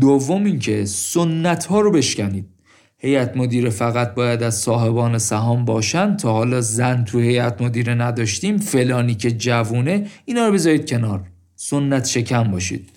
دوم 0.00 0.44
اینکه 0.44 0.84
سنت 0.84 1.64
ها 1.64 1.80
رو 1.80 1.90
بشکنید. 1.90 2.46
هیئت 2.98 3.36
مدیره 3.36 3.70
فقط 3.70 4.14
باید 4.14 4.42
از 4.42 4.54
صاحبان 4.54 5.18
سهام 5.18 5.64
باشن 5.64 6.16
تا 6.16 6.32
حالا 6.32 6.60
زن 6.60 7.04
تو 7.04 7.18
هیئت 7.18 7.62
مدیره 7.62 7.94
نداشتیم 7.94 8.58
فلانی 8.58 9.14
که 9.14 9.30
جوونه 9.30 10.06
اینا 10.24 10.46
رو 10.46 10.52
بذارید 10.52 10.90
کنار. 10.90 11.22
سنت 11.56 12.04
شکم 12.04 12.50
باشید. 12.50 12.95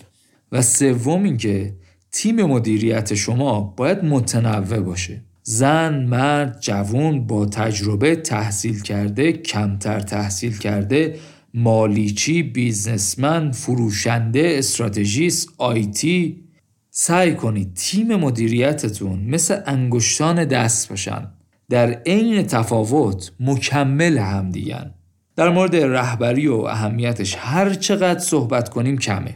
و 0.52 0.62
سوم 0.62 1.24
اینکه 1.24 1.76
تیم 2.12 2.43
مدیریت 2.43 3.14
شما 3.14 3.62
باید 3.62 4.04
متنوع 4.04 4.80
باشه. 4.80 5.22
زن، 5.43 6.04
مرد، 6.04 6.60
جوون 6.62 7.28
با 7.28 7.45
تجربه 7.45 8.16
تحصیل 8.16 8.82
کرده، 8.82 9.32
کمتر 9.32 10.00
تحصیل 10.00 10.58
کرده، 10.58 11.16
مالیچی، 11.54 12.43
بیزنسمن، 12.43 13.52
فروشنده، 13.52 14.56
استراتژیست، 14.58 15.50
آیتی 15.58 16.43
سعی 16.91 17.34
کنید 17.36 17.74
تیم 17.74 18.16
مدیریتتون 18.16 19.20
مثل 19.20 19.62
انگشتان 19.66 20.45
دست 20.45 20.89
باشن. 20.89 21.28
در 21.70 21.93
عین 21.93 22.43
تفاوت 22.43 23.32
مکمل 23.39 24.18
هم 24.18 24.50
دیگن 24.50 24.93
در 25.36 25.50
مورد 25.50 25.76
رهبری 25.76 26.47
و 26.47 26.54
اهمیتش 26.56 27.36
هر 27.39 27.74
چقدر 27.74 28.20
صحبت 28.20 28.70
کنیم 28.70 28.97
کمه. 28.97 29.36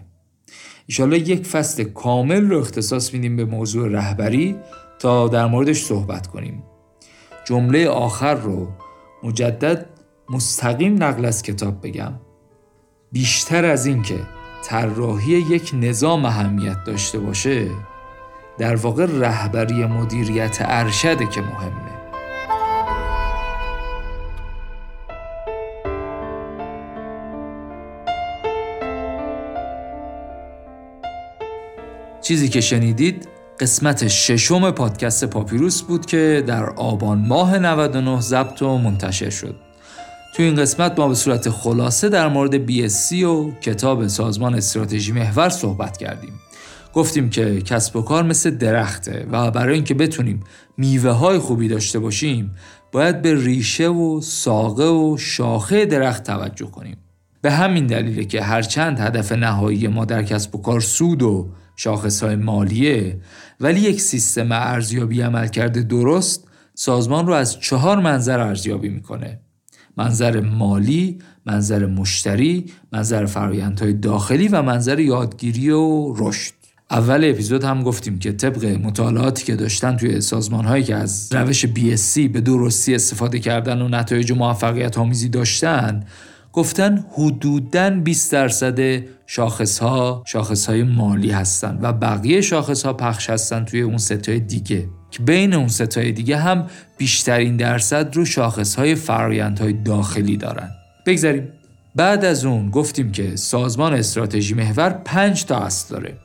ایشالا 0.87 1.17
یک 1.17 1.45
فصل 1.45 1.83
کامل 1.83 2.49
رو 2.49 2.59
اختصاص 2.59 3.13
میدیم 3.13 3.35
به 3.35 3.45
موضوع 3.45 3.89
رهبری 3.89 4.55
تا 4.99 5.27
در 5.27 5.45
موردش 5.45 5.83
صحبت 5.83 6.27
کنیم. 6.27 6.63
جمله 7.45 7.87
آخر 7.89 8.33
رو 8.33 8.67
مجدد 9.23 9.85
مستقیم 10.29 11.03
نقل 11.03 11.25
از 11.25 11.41
کتاب 11.41 11.87
بگم. 11.87 12.13
بیشتر 13.11 13.65
از 13.65 13.85
این 13.85 14.01
که 14.01 14.19
طراحی 14.63 15.31
یک 15.31 15.71
نظام 15.73 16.25
اهمیت 16.25 16.83
داشته 16.83 17.19
باشه 17.19 17.67
در 18.57 18.75
واقع 18.75 19.05
رهبری 19.05 19.85
مدیریت 19.85 20.57
ارشده 20.61 21.25
که 21.25 21.41
مهمه. 21.41 22.02
چیزی 32.23 32.49
که 32.49 32.61
شنیدید 32.61 33.27
قسمت 33.59 34.07
ششم 34.07 34.71
پادکست 34.71 35.25
پاپیروس 35.25 35.81
بود 35.81 36.05
که 36.05 36.43
در 36.47 36.69
آبان 36.69 37.19
ماه 37.27 37.59
99 37.59 38.21
ضبط 38.21 38.61
و 38.61 38.77
منتشر 38.77 39.29
شد. 39.29 39.55
تو 40.35 40.43
این 40.43 40.55
قسمت 40.55 40.99
ما 40.99 41.07
به 41.07 41.15
صورت 41.15 41.49
خلاصه 41.49 42.09
در 42.09 42.27
مورد 42.27 42.67
BSC 42.67 43.13
و 43.13 43.51
کتاب 43.51 44.07
سازمان 44.07 44.55
استراتژی 44.55 45.11
محور 45.11 45.49
صحبت 45.49 45.97
کردیم. 45.97 46.33
گفتیم 46.93 47.29
که 47.29 47.61
کسب 47.61 47.95
و 47.95 48.01
کار 48.01 48.23
مثل 48.23 48.49
درخته 48.49 49.27
و 49.31 49.51
برای 49.51 49.75
اینکه 49.75 49.93
بتونیم 49.93 50.43
میوه 50.77 51.11
های 51.11 51.37
خوبی 51.39 51.67
داشته 51.67 51.99
باشیم 51.99 52.55
باید 52.91 53.21
به 53.21 53.35
ریشه 53.35 53.87
و 53.87 54.21
ساقه 54.21 54.87
و 54.87 55.17
شاخه 55.17 55.85
درخت 55.85 56.23
توجه 56.23 56.65
کنیم. 56.65 56.97
به 57.41 57.51
همین 57.51 57.87
دلیله 57.87 58.25
که 58.25 58.41
هرچند 58.41 58.99
هدف 58.99 59.31
نهایی 59.31 59.87
ما 59.87 60.05
در 60.05 60.23
کسب 60.23 60.55
و 60.55 60.61
کار 60.61 60.79
سود 60.79 61.23
و 61.23 61.49
شاخص 61.75 62.23
های 62.23 62.35
مالیه 62.35 63.19
ولی 63.59 63.79
یک 63.79 64.01
سیستم 64.01 64.51
ارزیابی 64.51 65.21
عمل 65.21 65.47
کرده 65.47 65.81
درست 65.81 66.47
سازمان 66.75 67.27
رو 67.27 67.33
از 67.33 67.59
چهار 67.59 67.99
منظر 67.99 68.39
ارزیابی 68.39 68.89
می‌کنه 68.89 69.39
منظر 69.97 70.39
مالی، 70.39 71.19
منظر 71.45 71.85
مشتری، 71.85 72.65
منظر 72.91 73.25
فرایندهای 73.25 73.93
داخلی 73.93 74.47
و 74.47 74.61
منظر 74.61 74.99
یادگیری 74.99 75.69
و 75.69 76.13
رشد. 76.17 76.53
اول 76.91 77.29
اپیزود 77.29 77.63
هم 77.63 77.83
گفتیم 77.83 78.19
که 78.19 78.31
طبق 78.31 78.65
مطالعاتی 78.65 79.45
که 79.45 79.55
داشتن 79.55 79.97
توی 79.97 80.21
سازمان 80.21 80.65
هایی 80.65 80.83
که 80.83 80.95
از 80.95 81.29
روش 81.33 81.65
BSC 81.65 82.19
به 82.33 82.41
درستی 82.41 82.95
استفاده 82.95 83.39
کردن 83.39 83.81
و 83.81 83.87
نتایج 83.87 84.31
موفقیت 84.31 84.97
آمیزی 84.97 85.29
داشتن 85.29 86.05
گفتن 86.53 87.05
حدوداً 87.11 87.89
20 87.89 88.31
درصد 88.31 89.03
شاخص 89.25 89.79
ها 89.79 90.23
شاخص 90.25 90.65
های 90.65 90.83
مالی 90.83 91.31
هستن 91.31 91.79
و 91.81 91.93
بقیه 91.93 92.41
شاخص 92.41 92.85
ها 92.85 92.93
پخش 92.93 93.29
هستن 93.29 93.65
توی 93.65 93.81
اون 93.81 93.97
ستای 93.97 94.39
دیگه. 94.39 94.89
که 95.11 95.23
بین 95.23 95.53
اون 95.53 95.67
ستای 95.67 96.11
دیگه 96.11 96.37
هم 96.37 96.67
بیشترین 96.97 97.57
درصد 97.57 98.15
رو 98.15 98.25
شاخص 98.25 98.75
های 98.75 98.95
فرایند 98.95 99.59
های 99.59 99.73
داخلی 99.73 100.37
دارن. 100.37 100.69
بگذاریم. 101.05 101.47
بعد 101.95 102.25
از 102.25 102.45
اون 102.45 102.69
گفتیم 102.69 103.11
که 103.11 103.35
سازمان 103.35 103.93
استراتژی 103.93 104.53
محور 104.53 104.89
پنج 104.89 105.45
تا 105.45 105.57
اصل 105.57 105.95
داره. 105.95 106.17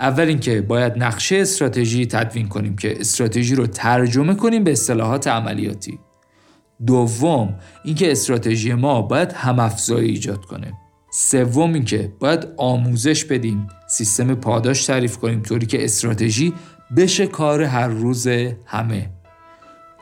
اول 0.00 0.24
اینکه 0.24 0.60
باید 0.60 0.92
نقشه 0.96 1.36
استراتژی 1.36 2.06
تدوین 2.06 2.48
کنیم 2.48 2.76
که 2.76 3.00
استراتژی 3.00 3.54
رو 3.54 3.66
ترجمه 3.66 4.34
کنیم 4.34 4.64
به 4.64 4.72
اصطلاحات 4.72 5.26
عملیاتی. 5.26 5.98
دوم 6.86 7.54
اینکه 7.84 8.12
استراتژی 8.12 8.74
ما 8.74 9.02
باید 9.02 9.32
همافزایی 9.32 10.08
ایجاد 10.08 10.44
کنه. 10.44 10.72
سوم 11.12 11.72
اینکه 11.72 12.12
باید 12.20 12.48
آموزش 12.56 13.24
بدیم 13.24 13.68
سیستم 13.88 14.34
پاداش 14.34 14.86
تعریف 14.86 15.18
کنیم 15.18 15.42
طوری 15.42 15.66
که 15.66 15.84
استراتژی 15.84 16.54
بشه 16.96 17.26
کار 17.26 17.62
هر 17.62 17.88
روز 17.88 18.26
همه. 18.66 19.10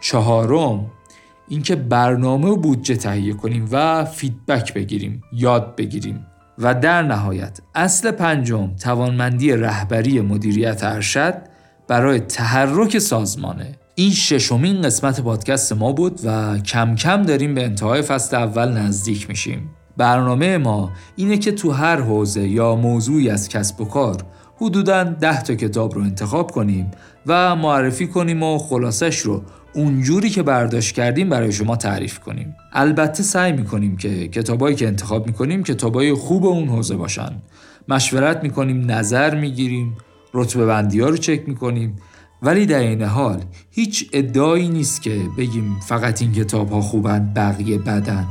چهارم 0.00 0.90
اینکه 1.48 1.76
برنامه 1.76 2.48
و 2.48 2.56
بودجه 2.56 2.96
تهیه 2.96 3.34
کنیم 3.34 3.68
و 3.70 4.04
فیدبک 4.04 4.74
بگیریم 4.74 5.22
یاد 5.32 5.76
بگیریم. 5.76 6.26
و 6.58 6.74
در 6.74 7.02
نهایت 7.02 7.60
اصل 7.74 8.10
پنجم 8.10 8.76
توانمندی 8.76 9.52
رهبری 9.52 10.20
مدیریت 10.20 10.84
ارشد 10.84 11.42
برای 11.88 12.20
تحرک 12.20 12.98
سازمانه. 12.98 13.78
این 13.94 14.10
ششمین 14.10 14.82
قسمت 14.82 15.20
پادکست 15.20 15.72
ما 15.72 15.92
بود 15.92 16.20
و 16.24 16.58
کم 16.58 16.94
کم 16.94 17.22
داریم 17.22 17.54
به 17.54 17.64
انتهای 17.64 18.02
فصل 18.02 18.36
اول 18.36 18.68
نزدیک 18.68 19.28
میشیم. 19.28 19.70
برنامه 19.96 20.58
ما 20.58 20.90
اینه 21.16 21.38
که 21.38 21.52
تو 21.52 21.70
هر 21.70 22.00
حوزه 22.00 22.48
یا 22.48 22.76
موضوعی 22.76 23.30
از 23.30 23.48
کسب 23.48 23.80
و 23.80 23.84
کار 23.84 24.16
حدوداً 24.56 25.04
ده 25.04 25.42
تا 25.42 25.54
کتاب 25.54 25.94
رو 25.94 26.02
انتخاب 26.02 26.50
کنیم 26.50 26.90
و 27.26 27.56
معرفی 27.56 28.06
کنیم 28.06 28.42
و 28.42 28.58
خلاصش 28.58 29.18
رو 29.18 29.42
اونجوری 29.74 30.30
که 30.30 30.42
برداشت 30.42 30.94
کردیم 30.94 31.28
برای 31.28 31.52
شما 31.52 31.76
تعریف 31.76 32.18
کنیم. 32.18 32.56
البته 32.72 33.22
سعی 33.22 33.52
می‌کنیم 33.52 33.96
که 33.96 34.28
کتابایی 34.28 34.76
که 34.76 34.86
انتخاب 34.86 35.26
می‌کنیم 35.26 35.62
کتابای 35.62 36.14
خوب 36.14 36.46
اون 36.46 36.68
حوزه 36.68 36.96
باشن. 36.96 37.32
مشورت 37.88 38.42
می‌کنیم 38.42 38.90
نظر 38.90 39.34
می‌گیریم 39.34 39.96
رتبه 40.34 40.66
بندی 40.66 41.00
ها 41.00 41.08
رو 41.08 41.16
چک 41.16 41.48
می‌کنیم 41.48 41.96
ولی 42.42 42.66
در 42.66 42.78
این 42.78 43.02
حال 43.02 43.40
هیچ 43.70 44.10
ادعایی 44.12 44.68
نیست 44.68 45.02
که 45.02 45.20
بگیم 45.38 45.80
فقط 45.88 46.22
این 46.22 46.32
کتاب 46.32 46.70
ها 46.70 46.80
خوبن 46.80 47.32
بقیه 47.36 47.78
بدن. 47.78 48.26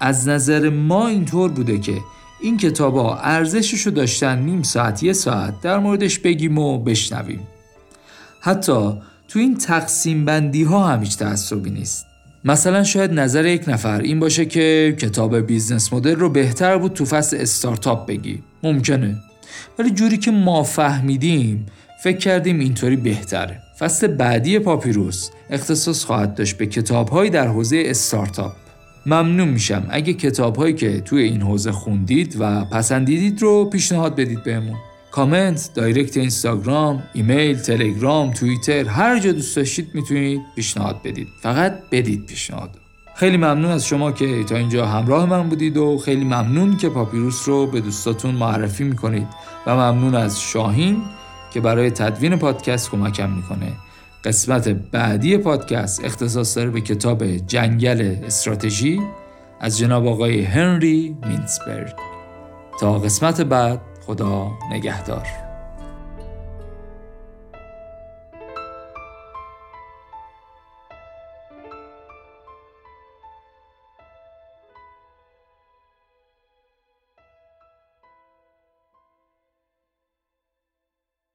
از 0.00 0.28
نظر 0.28 0.70
ما 0.70 1.08
اینطور 1.08 1.50
بوده 1.50 1.78
که 1.78 1.98
این 2.40 2.56
کتاب 2.56 2.96
ها 2.96 3.18
ارزششو 3.18 3.90
داشتن 3.90 4.38
نیم 4.38 4.62
ساعت 4.62 5.02
یه 5.02 5.12
ساعت 5.12 5.60
در 5.60 5.78
موردش 5.78 6.18
بگیم 6.18 6.58
و 6.58 6.78
بشنویم. 6.78 7.40
حتی 8.40 8.92
تو 9.28 9.38
این 9.38 9.56
تقسیم 9.56 10.24
بندی 10.24 10.62
ها 10.62 10.88
هم 10.88 11.00
هیچ 11.00 11.16
تعصبی 11.16 11.70
نیست. 11.70 12.06
مثلا 12.44 12.84
شاید 12.84 13.12
نظر 13.12 13.46
یک 13.46 13.68
نفر 13.68 14.00
این 14.00 14.20
باشه 14.20 14.46
که 14.46 14.96
کتاب 15.00 15.40
business 15.40 15.92
model 15.92 16.16
رو 16.16 16.28
بهتر 16.28 16.78
بود 16.78 16.92
تو 16.92 17.04
فصل 17.04 17.36
استارتاپ 17.40 18.06
بگی. 18.06 18.42
ممکنه. 18.62 19.16
ولی 19.78 19.90
جوری 19.90 20.18
که 20.18 20.30
ما 20.30 20.62
فهمیدیم 20.62 21.66
فکر 22.06 22.18
کردیم 22.18 22.58
اینطوری 22.58 22.96
بهتره. 22.96 23.60
فصل 23.78 24.06
بعدی 24.06 24.58
پاپیروس 24.58 25.30
اختصاص 25.50 26.04
خواهد 26.04 26.34
داشت 26.34 26.58
به 26.58 26.66
کتابهایی 26.66 27.30
در 27.30 27.46
حوزه 27.46 27.82
استارتاپ. 27.86 28.52
ممنون 29.06 29.48
میشم 29.48 29.86
اگه 29.90 30.12
کتابهایی 30.12 30.74
که 30.74 31.00
توی 31.00 31.22
این 31.22 31.42
حوزه 31.42 31.72
خوندید 31.72 32.36
و 32.38 32.64
پسندیدید 32.64 33.42
رو 33.42 33.64
پیشنهاد 33.64 34.16
بدید 34.16 34.44
بهمون. 34.44 34.76
کامنت، 35.10 35.70
دایرکت 35.74 36.16
اینستاگرام، 36.16 37.02
ایمیل، 37.14 37.58
تلگرام، 37.58 38.30
توییتر 38.30 38.84
هر 38.84 39.18
جا 39.18 39.32
دوست 39.32 39.56
داشتید 39.56 39.88
می‌تونید 39.94 40.40
پیشنهاد 40.56 40.96
بدید. 41.04 41.28
فقط 41.42 41.72
بدید 41.92 42.26
پیشنهاد. 42.26 42.70
خیلی 43.16 43.36
ممنون 43.36 43.70
از 43.70 43.86
شما 43.86 44.12
که 44.12 44.44
تا 44.44 44.56
اینجا 44.56 44.86
همراه 44.86 45.26
من 45.26 45.48
بودید 45.48 45.76
و 45.76 45.98
خیلی 45.98 46.24
ممنون 46.24 46.76
که 46.76 46.88
پاپیروس 46.88 47.48
رو 47.48 47.66
به 47.66 47.80
دوستاتون 47.80 48.34
معرفی 48.34 48.84
می‌کنید. 48.84 49.26
و 49.66 49.74
ممنون 49.74 50.14
از 50.14 50.40
شاهین 50.40 51.02
که 51.56 51.60
برای 51.60 51.90
تدوین 51.90 52.36
پادکست 52.36 52.90
کمکم 52.90 53.30
می‌کنه. 53.30 53.72
قسمت 54.24 54.68
بعدی 54.68 55.38
پادکست 55.38 56.04
اختصاص 56.04 56.56
داره 56.56 56.70
به 56.70 56.80
کتاب 56.80 57.26
جنگل 57.26 58.16
استراتژی 58.24 59.00
از 59.60 59.78
جناب 59.78 60.06
آقای 60.06 60.42
هنری 60.42 61.16
مینسبرگ. 61.26 61.94
تا 62.80 62.98
قسمت 62.98 63.40
بعد 63.40 63.80
خدا 64.06 64.50
نگهدار. 64.72 65.45